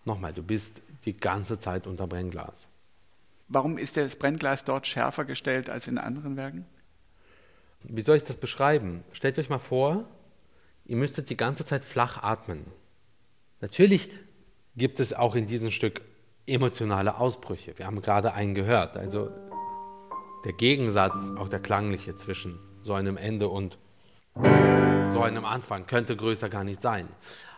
Nochmal, 0.05 0.31
du 0.31 0.41
bist 0.41 0.81
die 1.05 1.17
ganze 1.17 1.59
Zeit 1.59 1.87
unter 1.87 2.07
Brennglas. 2.07 2.69
Warum 3.49 3.77
ist 3.77 3.97
das 3.97 4.15
Brennglas 4.15 4.63
dort 4.63 4.87
schärfer 4.87 5.25
gestellt 5.25 5.69
als 5.69 5.87
in 5.87 5.97
anderen 5.97 6.37
Werken? 6.37 6.65
Wie 7.83 8.01
soll 8.01 8.17
ich 8.17 8.23
das 8.23 8.37
beschreiben? 8.37 9.03
Stellt 9.11 9.39
euch 9.39 9.49
mal 9.49 9.59
vor, 9.59 10.05
ihr 10.89 10.97
müsstet 10.97 11.29
die 11.29 11.37
ganze 11.37 11.63
Zeit 11.63 11.83
flach 11.83 12.23
atmen. 12.23 12.65
Natürlich 13.61 14.09
gibt 14.75 14.99
es 14.99 15.13
auch 15.13 15.35
in 15.35 15.45
diesem 15.45 15.69
Stück 15.69 16.01
emotionale 16.47 17.17
Ausbrüche. 17.17 17.77
Wir 17.77 17.85
haben 17.85 18.01
gerade 18.01 18.33
einen 18.33 18.55
gehört. 18.55 18.97
Also 18.97 19.29
der 20.45 20.53
Gegensatz, 20.53 21.29
auch 21.37 21.47
der 21.47 21.59
klangliche 21.59 22.15
zwischen 22.15 22.57
so 22.81 22.93
einem 22.93 23.17
Ende 23.17 23.49
und 23.49 23.77
so 24.33 25.21
einem 25.21 25.45
Anfang 25.45 25.85
könnte 25.85 26.15
größer 26.15 26.49
gar 26.49 26.63
nicht 26.63 26.81
sein. 26.81 27.07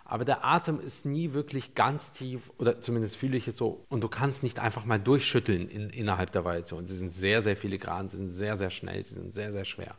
Aber 0.03 0.25
der 0.25 0.43
Atem 0.43 0.81
ist 0.81 1.05
nie 1.05 1.31
wirklich 1.31 1.73
ganz 1.73 2.11
tief, 2.11 2.51
oder 2.57 2.81
zumindest 2.81 3.15
fühle 3.15 3.37
ich 3.37 3.47
es 3.47 3.55
so, 3.55 3.85
und 3.87 4.01
du 4.01 4.09
kannst 4.09 4.43
nicht 4.43 4.59
einfach 4.59 4.83
mal 4.83 4.99
durchschütteln 4.99 5.69
in, 5.69 5.89
innerhalb 5.89 6.33
der 6.33 6.43
Variation. 6.43 6.85
Sie 6.85 6.97
sind 6.97 7.13
sehr, 7.13 7.41
sehr 7.41 7.55
filigran, 7.55 8.09
sie 8.09 8.17
sind 8.17 8.31
sehr, 8.31 8.57
sehr 8.57 8.71
schnell, 8.71 9.01
sie 9.01 9.13
sind 9.13 9.33
sehr, 9.33 9.53
sehr 9.53 9.63
schwer. 9.63 9.95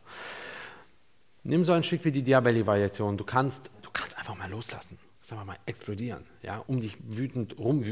Nimm 1.45 1.65
so 1.65 1.73
ein 1.73 1.83
Stück 1.83 2.05
wie 2.05 2.11
die 2.13 2.23
Diabelli-Variation. 2.23 3.17
Du 3.17 3.25
kannst, 3.25 3.69
du 3.81 3.89
kannst 3.91 4.17
einfach 4.17 4.37
mal 4.37 4.49
loslassen. 4.49 4.97
Sagen 5.21 5.41
wir 5.41 5.45
mal 5.45 5.57
explodieren, 5.65 6.23
ja, 6.41 6.63
um 6.67 6.79
dich 6.79 6.95
wütend 7.05 7.57
rum. 7.57 7.83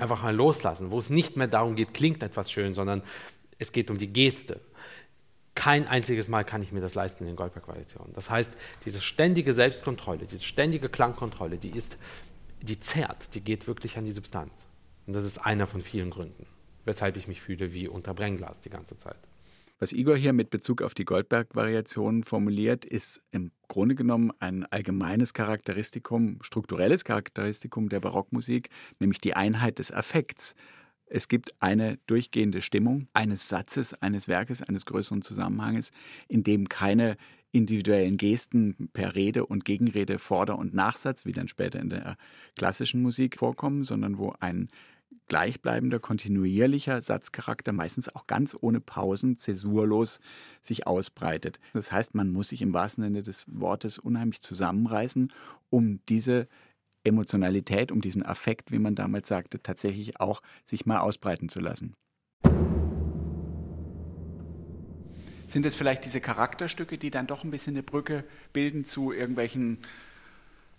Einfach 0.00 0.22
mal 0.22 0.34
loslassen, 0.34 0.90
wo 0.90 0.98
es 0.98 1.10
nicht 1.10 1.36
mehr 1.36 1.46
darum 1.46 1.76
geht, 1.76 1.94
klingt 1.94 2.24
etwas 2.24 2.50
schön, 2.50 2.74
sondern 2.74 3.02
es 3.60 3.70
geht 3.70 3.88
um 3.88 3.98
die 3.98 4.12
Geste. 4.12 4.60
Kein 5.54 5.86
einziges 5.86 6.26
Mal 6.26 6.44
kann 6.44 6.60
ich 6.60 6.72
mir 6.72 6.80
das 6.80 6.96
leisten 6.96 7.22
in 7.22 7.28
den 7.28 7.36
Goldberg-Variationen. 7.36 8.12
Das 8.14 8.30
heißt, 8.30 8.52
diese 8.84 9.00
ständige 9.00 9.54
Selbstkontrolle, 9.54 10.26
diese 10.26 10.44
ständige 10.44 10.88
Klangkontrolle, 10.88 11.56
die 11.56 11.70
ist, 11.70 11.98
die 12.62 12.80
zerrt, 12.80 13.34
die 13.34 13.40
geht 13.40 13.68
wirklich 13.68 13.96
an 13.96 14.04
die 14.04 14.12
Substanz. 14.12 14.66
Und 15.06 15.12
das 15.14 15.22
ist 15.22 15.38
einer 15.38 15.68
von 15.68 15.82
vielen 15.82 16.10
Gründen 16.10 16.46
weshalb 16.88 17.16
ich 17.16 17.28
mich 17.28 17.40
fühle 17.40 17.72
wie 17.72 17.86
unter 17.86 18.14
Brennglas 18.14 18.60
die 18.60 18.70
ganze 18.70 18.96
Zeit. 18.96 19.18
Was 19.78 19.92
Igor 19.92 20.16
hier 20.16 20.32
mit 20.32 20.50
Bezug 20.50 20.82
auf 20.82 20.92
die 20.92 21.04
Goldberg-Variationen 21.04 22.24
formuliert, 22.24 22.84
ist 22.84 23.22
im 23.30 23.52
Grunde 23.68 23.94
genommen 23.94 24.32
ein 24.40 24.64
allgemeines 24.64 25.34
Charakteristikum, 25.34 26.38
strukturelles 26.40 27.04
Charakteristikum 27.04 27.88
der 27.88 28.00
Barockmusik, 28.00 28.70
nämlich 28.98 29.20
die 29.20 29.34
Einheit 29.34 29.78
des 29.78 29.92
Affekts. 29.92 30.56
Es 31.06 31.28
gibt 31.28 31.54
eine 31.60 31.98
durchgehende 32.06 32.60
Stimmung 32.60 33.06
eines 33.14 33.48
Satzes, 33.48 33.94
eines 33.94 34.26
Werkes, 34.26 34.62
eines 34.62 34.84
größeren 34.84 35.22
Zusammenhanges, 35.22 35.92
in 36.26 36.42
dem 36.42 36.68
keine 36.68 37.16
individuellen 37.52 38.16
Gesten 38.16 38.90
per 38.92 39.14
Rede 39.14 39.46
und 39.46 39.64
Gegenrede, 39.64 40.18
Vorder- 40.18 40.58
und 40.58 40.74
Nachsatz, 40.74 41.24
wie 41.24 41.32
dann 41.32 41.48
später 41.48 41.78
in 41.78 41.88
der 41.88 42.16
klassischen 42.56 43.00
Musik 43.00 43.38
vorkommen, 43.38 43.84
sondern 43.84 44.18
wo 44.18 44.34
ein 44.40 44.68
gleichbleibender, 45.28 46.00
kontinuierlicher 46.00 47.00
Satzcharakter, 47.02 47.72
meistens 47.72 48.08
auch 48.14 48.26
ganz 48.26 48.56
ohne 48.58 48.80
Pausen, 48.80 49.36
zäsurlos 49.36 50.20
sich 50.60 50.86
ausbreitet. 50.86 51.60
Das 51.74 51.92
heißt, 51.92 52.14
man 52.14 52.30
muss 52.30 52.48
sich 52.48 52.62
im 52.62 52.72
wahrsten 52.72 53.04
Sinne 53.04 53.22
des 53.22 53.46
Wortes 53.48 53.98
unheimlich 53.98 54.40
zusammenreißen, 54.40 55.32
um 55.70 56.00
diese 56.08 56.48
Emotionalität, 57.04 57.92
um 57.92 58.00
diesen 58.00 58.24
Affekt, 58.24 58.72
wie 58.72 58.78
man 58.78 58.94
damals 58.94 59.28
sagte, 59.28 59.62
tatsächlich 59.62 60.20
auch 60.20 60.42
sich 60.64 60.86
mal 60.86 60.98
ausbreiten 60.98 61.48
zu 61.48 61.60
lassen. 61.60 61.94
Sind 65.46 65.64
es 65.64 65.74
vielleicht 65.74 66.04
diese 66.04 66.20
Charakterstücke, 66.20 66.98
die 66.98 67.10
dann 67.10 67.26
doch 67.26 67.44
ein 67.44 67.50
bisschen 67.50 67.74
eine 67.74 67.82
Brücke 67.82 68.24
bilden 68.52 68.84
zu 68.84 69.12
irgendwelchen 69.12 69.78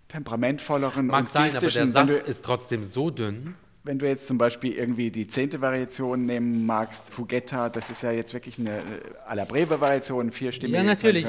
temperamentvolleren 0.10 1.08
Mag 1.08 1.22
und 1.22 1.30
sein, 1.30 1.56
aber 1.56 1.70
der 1.70 1.88
Satz 1.88 2.20
ist 2.28 2.46
trotzdem 2.46 2.84
so 2.84 3.10
dünn, 3.10 3.56
wenn 3.84 4.00
du 4.00 4.08
jetzt 4.08 4.28
zum 4.28 4.38
Beispiel 4.38 4.74
irgendwie 4.74 5.10
die 5.10 5.28
zehnte 5.28 5.62
Variation 5.62 6.26
nehmen 6.26 6.66
magst, 6.66 7.14
Fugetta, 7.14 7.70
das 7.70 7.90
ist 7.90 8.04
ja 8.04 8.12
jetzt 8.12 8.34
wirklich 8.34 8.60
eine 8.60 8.82
alla 9.26 9.46
breve 9.46 9.80
Variation, 9.80 10.32
vierstimmige. 10.32 10.78
Ja, 10.78 10.84
natürlich. 10.84 11.26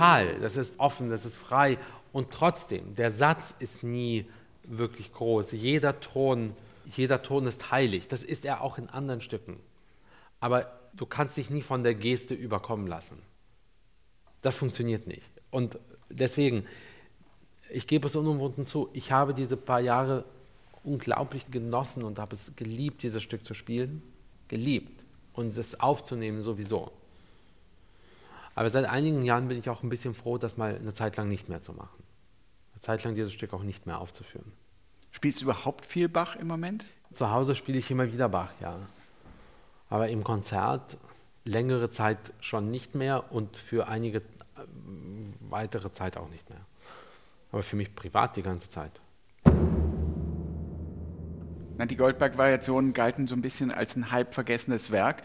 Total, 0.00 0.40
das 0.40 0.56
ist 0.56 0.78
offen, 0.78 1.10
das 1.10 1.24
ist 1.24 1.36
frei. 1.36 1.78
Und 2.12 2.30
trotzdem, 2.30 2.94
der 2.94 3.10
Satz 3.10 3.54
ist 3.58 3.82
nie 3.82 4.26
wirklich 4.64 5.12
groß. 5.12 5.52
Jeder 5.52 6.00
Ton, 6.00 6.54
jeder 6.86 7.22
Ton 7.22 7.46
ist 7.46 7.70
heilig. 7.70 8.08
Das 8.08 8.22
ist 8.22 8.44
er 8.44 8.62
auch 8.62 8.78
in 8.78 8.88
anderen 8.88 9.20
Stücken. 9.20 9.60
Aber 10.40 10.72
du 10.94 11.06
kannst 11.06 11.36
dich 11.36 11.50
nie 11.50 11.62
von 11.62 11.82
der 11.82 11.94
Geste 11.94 12.34
überkommen 12.34 12.86
lassen. 12.86 13.18
Das 14.42 14.56
funktioniert 14.56 15.06
nicht. 15.06 15.28
Und 15.50 15.78
deswegen, 16.08 16.64
ich 17.70 17.86
gebe 17.86 18.06
es 18.06 18.16
unumwunden 18.16 18.66
zu, 18.66 18.88
ich 18.94 19.12
habe 19.12 19.34
diese 19.34 19.56
paar 19.56 19.80
Jahre 19.80 20.24
unglaublich 20.82 21.50
genossen 21.50 22.04
und 22.04 22.18
habe 22.18 22.34
es 22.34 22.56
geliebt, 22.56 23.02
dieses 23.02 23.22
Stück 23.22 23.44
zu 23.44 23.52
spielen. 23.52 24.02
Geliebt. 24.48 25.04
Und 25.34 25.56
es 25.56 25.78
aufzunehmen 25.78 26.40
sowieso. 26.40 26.90
Aber 28.60 28.68
seit 28.68 28.84
einigen 28.84 29.22
Jahren 29.22 29.48
bin 29.48 29.58
ich 29.58 29.70
auch 29.70 29.82
ein 29.82 29.88
bisschen 29.88 30.12
froh, 30.12 30.36
das 30.36 30.58
mal 30.58 30.76
eine 30.76 30.92
Zeit 30.92 31.16
lang 31.16 31.28
nicht 31.28 31.48
mehr 31.48 31.62
zu 31.62 31.72
machen. 31.72 32.04
Eine 32.74 32.82
Zeit 32.82 33.02
lang 33.04 33.14
dieses 33.14 33.32
Stück 33.32 33.54
auch 33.54 33.62
nicht 33.62 33.86
mehr 33.86 33.98
aufzuführen. 33.98 34.52
Spielst 35.12 35.40
du 35.40 35.46
überhaupt 35.46 35.86
viel 35.86 36.10
Bach 36.10 36.36
im 36.36 36.48
Moment? 36.48 36.84
Zu 37.10 37.30
Hause 37.30 37.54
spiele 37.54 37.78
ich 37.78 37.90
immer 37.90 38.12
wieder 38.12 38.28
Bach, 38.28 38.52
ja. 38.60 38.78
Aber 39.88 40.10
im 40.10 40.24
Konzert 40.24 40.98
längere 41.46 41.88
Zeit 41.88 42.18
schon 42.40 42.70
nicht 42.70 42.94
mehr 42.94 43.32
und 43.32 43.56
für 43.56 43.88
einige 43.88 44.18
äh, 44.18 44.22
weitere 45.40 45.90
Zeit 45.94 46.18
auch 46.18 46.28
nicht 46.28 46.50
mehr. 46.50 46.60
Aber 47.52 47.62
für 47.62 47.76
mich 47.76 47.94
privat 47.94 48.36
die 48.36 48.42
ganze 48.42 48.68
Zeit. 48.68 48.92
Na, 51.78 51.86
die 51.86 51.96
Goldberg-Variationen 51.96 52.92
galten 52.92 53.26
so 53.26 53.34
ein 53.34 53.40
bisschen 53.40 53.70
als 53.70 53.96
ein 53.96 54.10
halb 54.10 54.34
vergessenes 54.34 54.90
Werk. 54.90 55.22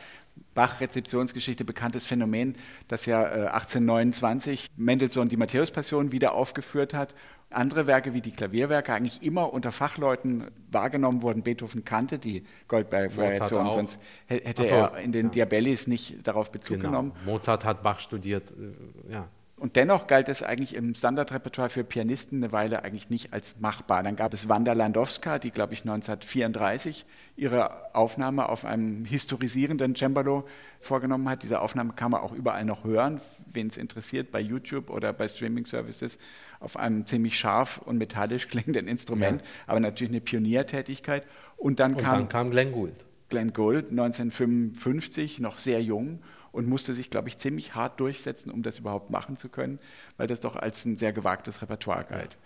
Bach-Rezeptionsgeschichte 0.53 1.65
bekanntes 1.65 2.05
Phänomen, 2.05 2.55
dass 2.87 3.05
ja 3.05 3.23
1829 3.23 4.69
Mendelssohn 4.77 5.29
die 5.29 5.37
Matthäus-Passion 5.37 6.11
wieder 6.11 6.33
aufgeführt 6.33 6.93
hat. 6.93 7.13
Andere 7.49 7.87
Werke 7.87 8.13
wie 8.13 8.21
die 8.21 8.31
Klavierwerke 8.31 8.93
eigentlich 8.93 9.21
immer 9.21 9.53
unter 9.53 9.71
Fachleuten 9.71 10.45
wahrgenommen 10.71 11.21
wurden. 11.21 11.43
Beethoven 11.43 11.85
kannte 11.85 12.17
die 12.17 12.43
Goldberg-Variation, 12.67 13.71
sonst 13.71 13.99
hätte 14.27 14.63
so, 14.63 14.73
er 14.73 14.97
in 14.97 15.11
den 15.11 15.27
ja. 15.27 15.31
Diabellis 15.31 15.87
nicht 15.87 16.25
darauf 16.25 16.51
Bezug 16.51 16.77
genau. 16.77 16.89
genommen. 16.89 17.11
Mozart 17.25 17.65
hat 17.65 17.83
Bach 17.83 17.99
studiert, 17.99 18.51
äh, 18.51 19.11
ja. 19.13 19.27
Und 19.57 19.77
dennoch 19.77 20.07
galt 20.07 20.27
es 20.27 20.43
eigentlich 20.43 20.75
im 20.75 20.93
Standardrepertoire 20.95 21.69
für 21.69 21.85
Pianisten 21.85 22.43
eine 22.43 22.51
Weile 22.51 22.83
eigentlich 22.83 23.09
nicht 23.09 23.31
als 23.31 23.57
machbar. 23.59 24.03
Dann 24.03 24.17
gab 24.17 24.33
es 24.33 24.49
Wanda 24.49 24.73
Landowska, 24.73 25.39
die, 25.39 25.49
glaube 25.49 25.73
ich, 25.73 25.81
1934 25.81 27.05
ihre 27.37 27.95
Aufnahme 27.95 28.49
auf 28.49 28.65
einem 28.65 29.05
historisierenden 29.05 29.95
Cembalo 29.95 30.45
vorgenommen 30.81 31.29
hat. 31.29 31.41
Diese 31.43 31.61
Aufnahme 31.61 31.93
kann 31.93 32.11
man 32.11 32.19
auch 32.19 32.33
überall 32.33 32.65
noch 32.65 32.83
hören, 32.83 33.21
wen 33.53 33.67
es 33.67 33.77
interessiert, 33.77 34.29
bei 34.29 34.41
YouTube 34.41 34.89
oder 34.89 35.13
bei 35.13 35.25
Streaming-Services, 35.29 36.19
auf 36.59 36.75
einem 36.75 37.05
ziemlich 37.05 37.39
scharf 37.39 37.77
und 37.77 37.97
metallisch 37.97 38.47
klingenden 38.49 38.89
Instrument, 38.89 39.41
ja. 39.41 39.47
aber 39.67 39.79
natürlich 39.79 40.11
eine 40.11 40.21
Pioniertätigkeit. 40.21 41.23
Und 41.55 41.79
dann, 41.79 41.93
und 41.93 42.01
kam, 42.01 42.13
dann 42.13 42.29
kam 42.29 42.51
Glenn 42.51 42.73
Gould. 42.73 43.05
Glenn 43.29 43.53
Gould, 43.53 43.89
1955, 43.89 45.39
noch 45.39 45.59
sehr 45.59 45.81
jung 45.81 46.19
und 46.55 46.67
musste 46.67 46.93
sich, 46.93 47.09
glaube 47.09 47.27
ich, 47.27 47.37
ziemlich 47.37 47.75
hart 47.75 47.99
durchsetzen, 47.99 48.49
um 48.49 48.63
das 48.63 48.79
überhaupt 48.79 49.09
machen 49.09 49.37
zu 49.37 49.49
können, 49.49 49.79
weil 50.17 50.27
das 50.27 50.39
doch 50.39 50.55
als 50.55 50.85
ein 50.85 50.95
sehr 50.95 51.13
gewagtes 51.13 51.61
Repertoire 51.61 52.05
galt. 52.05 52.37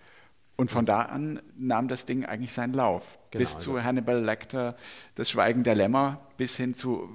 Und 0.56 0.70
von 0.70 0.84
da 0.84 1.00
an 1.00 1.40
nahm 1.56 1.88
das 1.88 2.04
Ding 2.04 2.26
eigentlich 2.26 2.52
seinen 2.52 2.74
Lauf. 2.74 3.18
Genau, 3.30 3.40
bis 3.40 3.56
zu 3.56 3.76
also. 3.76 3.82
Hannibal 3.82 4.22
Lecter, 4.22 4.76
Das 5.14 5.30
Schweigen 5.30 5.64
der 5.64 5.74
Lämmer, 5.74 6.20
bis 6.36 6.56
hin 6.56 6.74
zu 6.74 7.08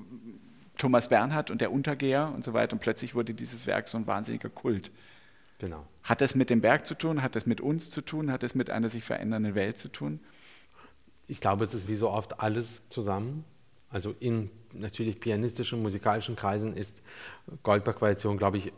Thomas 0.79 1.09
Bernhard 1.09 1.51
und 1.51 1.61
der 1.61 1.71
Untergeher 1.71 2.31
und 2.33 2.43
so 2.43 2.53
weiter. 2.53 2.73
Und 2.73 2.79
plötzlich 2.79 3.13
wurde 3.13 3.35
dieses 3.35 3.67
Werk 3.67 3.87
so 3.87 3.99
ein 3.99 4.07
wahnsinniger 4.07 4.49
Kult. 4.49 4.89
Genau. 5.59 5.85
Hat 6.01 6.21
das 6.21 6.33
mit 6.33 6.49
dem 6.49 6.63
Werk 6.63 6.87
zu 6.87 6.95
tun? 6.95 7.21
Hat 7.21 7.35
das 7.35 7.45
mit 7.45 7.61
uns 7.61 7.91
zu 7.91 8.01
tun? 8.01 8.31
Hat 8.31 8.41
das 8.41 8.55
mit 8.55 8.71
einer 8.71 8.89
sich 8.89 9.03
verändernden 9.03 9.53
Welt 9.53 9.77
zu 9.77 9.89
tun? 9.89 10.19
Ich 11.27 11.39
glaube, 11.39 11.65
es 11.65 11.73
ist 11.73 11.87
wie 11.87 11.95
so 11.95 12.09
oft 12.09 12.39
alles 12.39 12.81
zusammen. 12.89 13.45
Also 13.89 14.15
in 14.19 14.49
natürlich 14.79 15.19
pianistischen, 15.19 15.81
musikalischen 15.81 16.35
Kreisen 16.35 16.75
ist 16.75 17.01
Goldberg-Variation, 17.63 18.37
glaube 18.37 18.57
ich, 18.57 18.73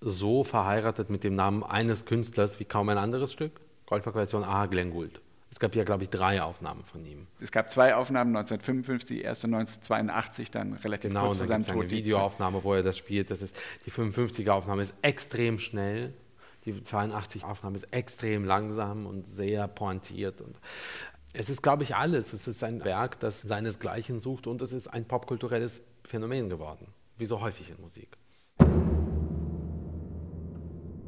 so 0.00 0.44
verheiratet 0.44 1.10
mit 1.10 1.24
dem 1.24 1.34
Namen 1.34 1.62
eines 1.62 2.06
Künstlers 2.06 2.58
wie 2.58 2.64
kaum 2.64 2.88
ein 2.88 2.98
anderes 2.98 3.32
Stück. 3.32 3.60
Goldberg-Variation 3.86 4.44
A. 4.44 4.66
Glenn 4.66 4.92
Gould. 4.92 5.20
Es 5.50 5.58
gab 5.58 5.74
ja, 5.74 5.82
glaube 5.82 6.04
ich, 6.04 6.10
drei 6.10 6.40
Aufnahmen 6.40 6.84
von 6.84 7.04
ihm. 7.04 7.26
Es 7.40 7.50
gab 7.50 7.72
zwei 7.72 7.96
Aufnahmen, 7.96 8.36
1955, 8.36 9.16
die 9.16 9.22
erste 9.22 9.48
1982, 9.48 10.50
dann 10.52 10.74
relativ 10.74 11.10
genau, 11.10 11.26
kurz 11.26 11.38
vor 11.38 11.46
seinem 11.46 11.62
Tod. 11.62 11.72
Genau, 11.72 11.80
eine 11.80 11.90
Videoaufnahme, 11.90 12.62
wo 12.62 12.74
er 12.74 12.84
das 12.84 12.96
spielt. 12.96 13.30
Das 13.30 13.42
ist, 13.42 13.56
die 13.84 13.90
55er-Aufnahme 13.90 14.82
ist 14.82 14.94
extrem 15.02 15.58
schnell. 15.58 16.14
Die 16.66 16.74
82-Aufnahme 16.74 17.76
ist 17.76 17.88
extrem 17.90 18.44
langsam 18.44 19.06
und 19.06 19.26
sehr 19.26 19.66
pointiert. 19.66 20.40
Und 20.40 20.54
es 21.32 21.48
ist, 21.48 21.62
glaube 21.62 21.82
ich, 21.82 21.94
alles. 21.94 22.32
Es 22.32 22.48
ist 22.48 22.62
ein 22.64 22.84
Werk, 22.84 23.20
das 23.20 23.42
seinesgleichen 23.42 24.20
sucht 24.20 24.46
und 24.46 24.62
es 24.62 24.72
ist 24.72 24.88
ein 24.88 25.04
popkulturelles 25.04 25.82
Phänomen 26.04 26.48
geworden, 26.48 26.88
wie 27.18 27.26
so 27.26 27.40
häufig 27.40 27.70
in 27.70 27.80
Musik. 27.80 28.16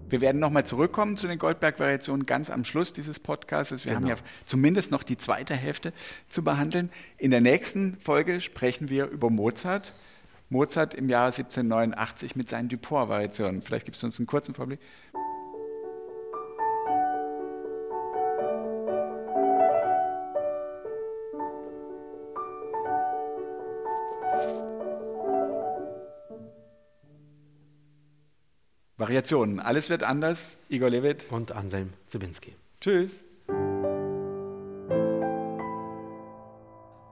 Wir 0.09 0.21
werden 0.21 0.41
nochmal 0.41 0.67
zurückkommen 0.67 1.17
zu 1.17 1.27
den 1.27 1.39
Goldberg-Variationen 1.39 2.27
ganz 2.27 2.51
am 2.51 2.65
Schluss 2.65 2.93
dieses 2.93 3.19
Podcasts. 3.19 3.87
Wir 3.87 3.95
genau. 3.95 4.11
haben 4.11 4.17
ja 4.19 4.23
zumindest 4.45 4.91
noch 4.91 5.05
die 5.05 5.17
zweite 5.17 5.55
Hälfte 5.55 5.95
zu 6.29 6.45
behandeln. 6.45 6.91
In 7.17 7.31
der 7.31 7.41
nächsten 7.41 7.97
Folge 7.97 8.43
sprechen 8.43 8.91
wir 8.91 9.07
über 9.07 9.31
Mozart. 9.31 9.95
Mozart 10.51 10.95
im 10.95 11.09
Jahr 11.09 11.27
1789 11.27 12.37
mit 12.37 12.51
seinen 12.51 12.69
Dupont-Variationen. 12.69 13.63
Vielleicht 13.63 13.87
gibst 13.87 14.03
du 14.03 14.07
uns 14.07 14.19
einen 14.19 14.27
kurzen 14.27 14.55
Vorblick. 14.55 14.81
Variationen. 29.13 29.61
Alles 29.61 29.91
wird 29.91 30.05
anders. 30.05 30.57
Igor 30.71 30.89
Levit. 30.89 31.31
Und 31.31 31.53
Anselm 31.53 31.93
Zibinski. 32.07 32.57
Tschüss. 32.81 33.23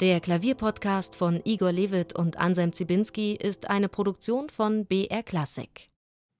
Der 0.00 0.20
Klavierpodcast 0.20 1.14
von 1.14 1.42
Igor 1.44 1.72
Levit 1.72 2.14
und 2.14 2.38
Anselm 2.38 2.72
Zibinski 2.72 3.34
ist 3.34 3.68
eine 3.68 3.90
Produktion 3.90 4.48
von 4.48 4.86
BR 4.86 5.22
Classic. 5.22 5.90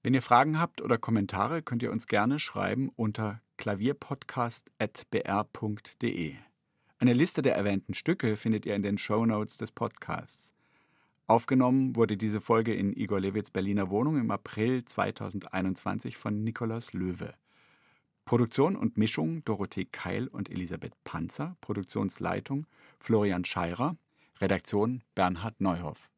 Wenn 0.01 0.15
ihr 0.15 0.23
Fragen 0.23 0.59
habt 0.59 0.81
oder 0.81 0.97
Kommentare, 0.97 1.61
könnt 1.61 1.83
ihr 1.83 1.91
uns 1.91 2.07
gerne 2.07 2.39
schreiben 2.39 2.89
unter 2.95 3.39
klavierpodcast.br.de. 3.57 6.33
Eine 6.97 7.13
Liste 7.13 7.43
der 7.43 7.55
erwähnten 7.55 7.93
Stücke 7.93 8.35
findet 8.35 8.65
ihr 8.65 8.75
in 8.75 8.81
den 8.81 8.97
Show 8.97 9.27
Notes 9.27 9.57
des 9.57 9.71
Podcasts. 9.71 10.50
Aufgenommen 11.31 11.95
wurde 11.95 12.17
diese 12.17 12.41
Folge 12.41 12.73
in 12.73 12.91
Igor 12.91 13.21
Lewits 13.21 13.51
Berliner 13.51 13.89
Wohnung 13.89 14.17
im 14.17 14.31
April 14.31 14.83
2021 14.83 16.17
von 16.17 16.43
Nikolaus 16.43 16.91
Löwe. 16.91 17.33
Produktion 18.25 18.75
und 18.75 18.97
Mischung 18.97 19.41
Dorothee 19.45 19.85
Keil 19.85 20.27
und 20.27 20.51
Elisabeth 20.51 20.91
Panzer, 21.05 21.55
Produktionsleitung 21.61 22.67
Florian 22.99 23.45
Scheirer, 23.45 23.95
Redaktion 24.41 25.03
Bernhard 25.15 25.61
Neuhoff. 25.61 26.11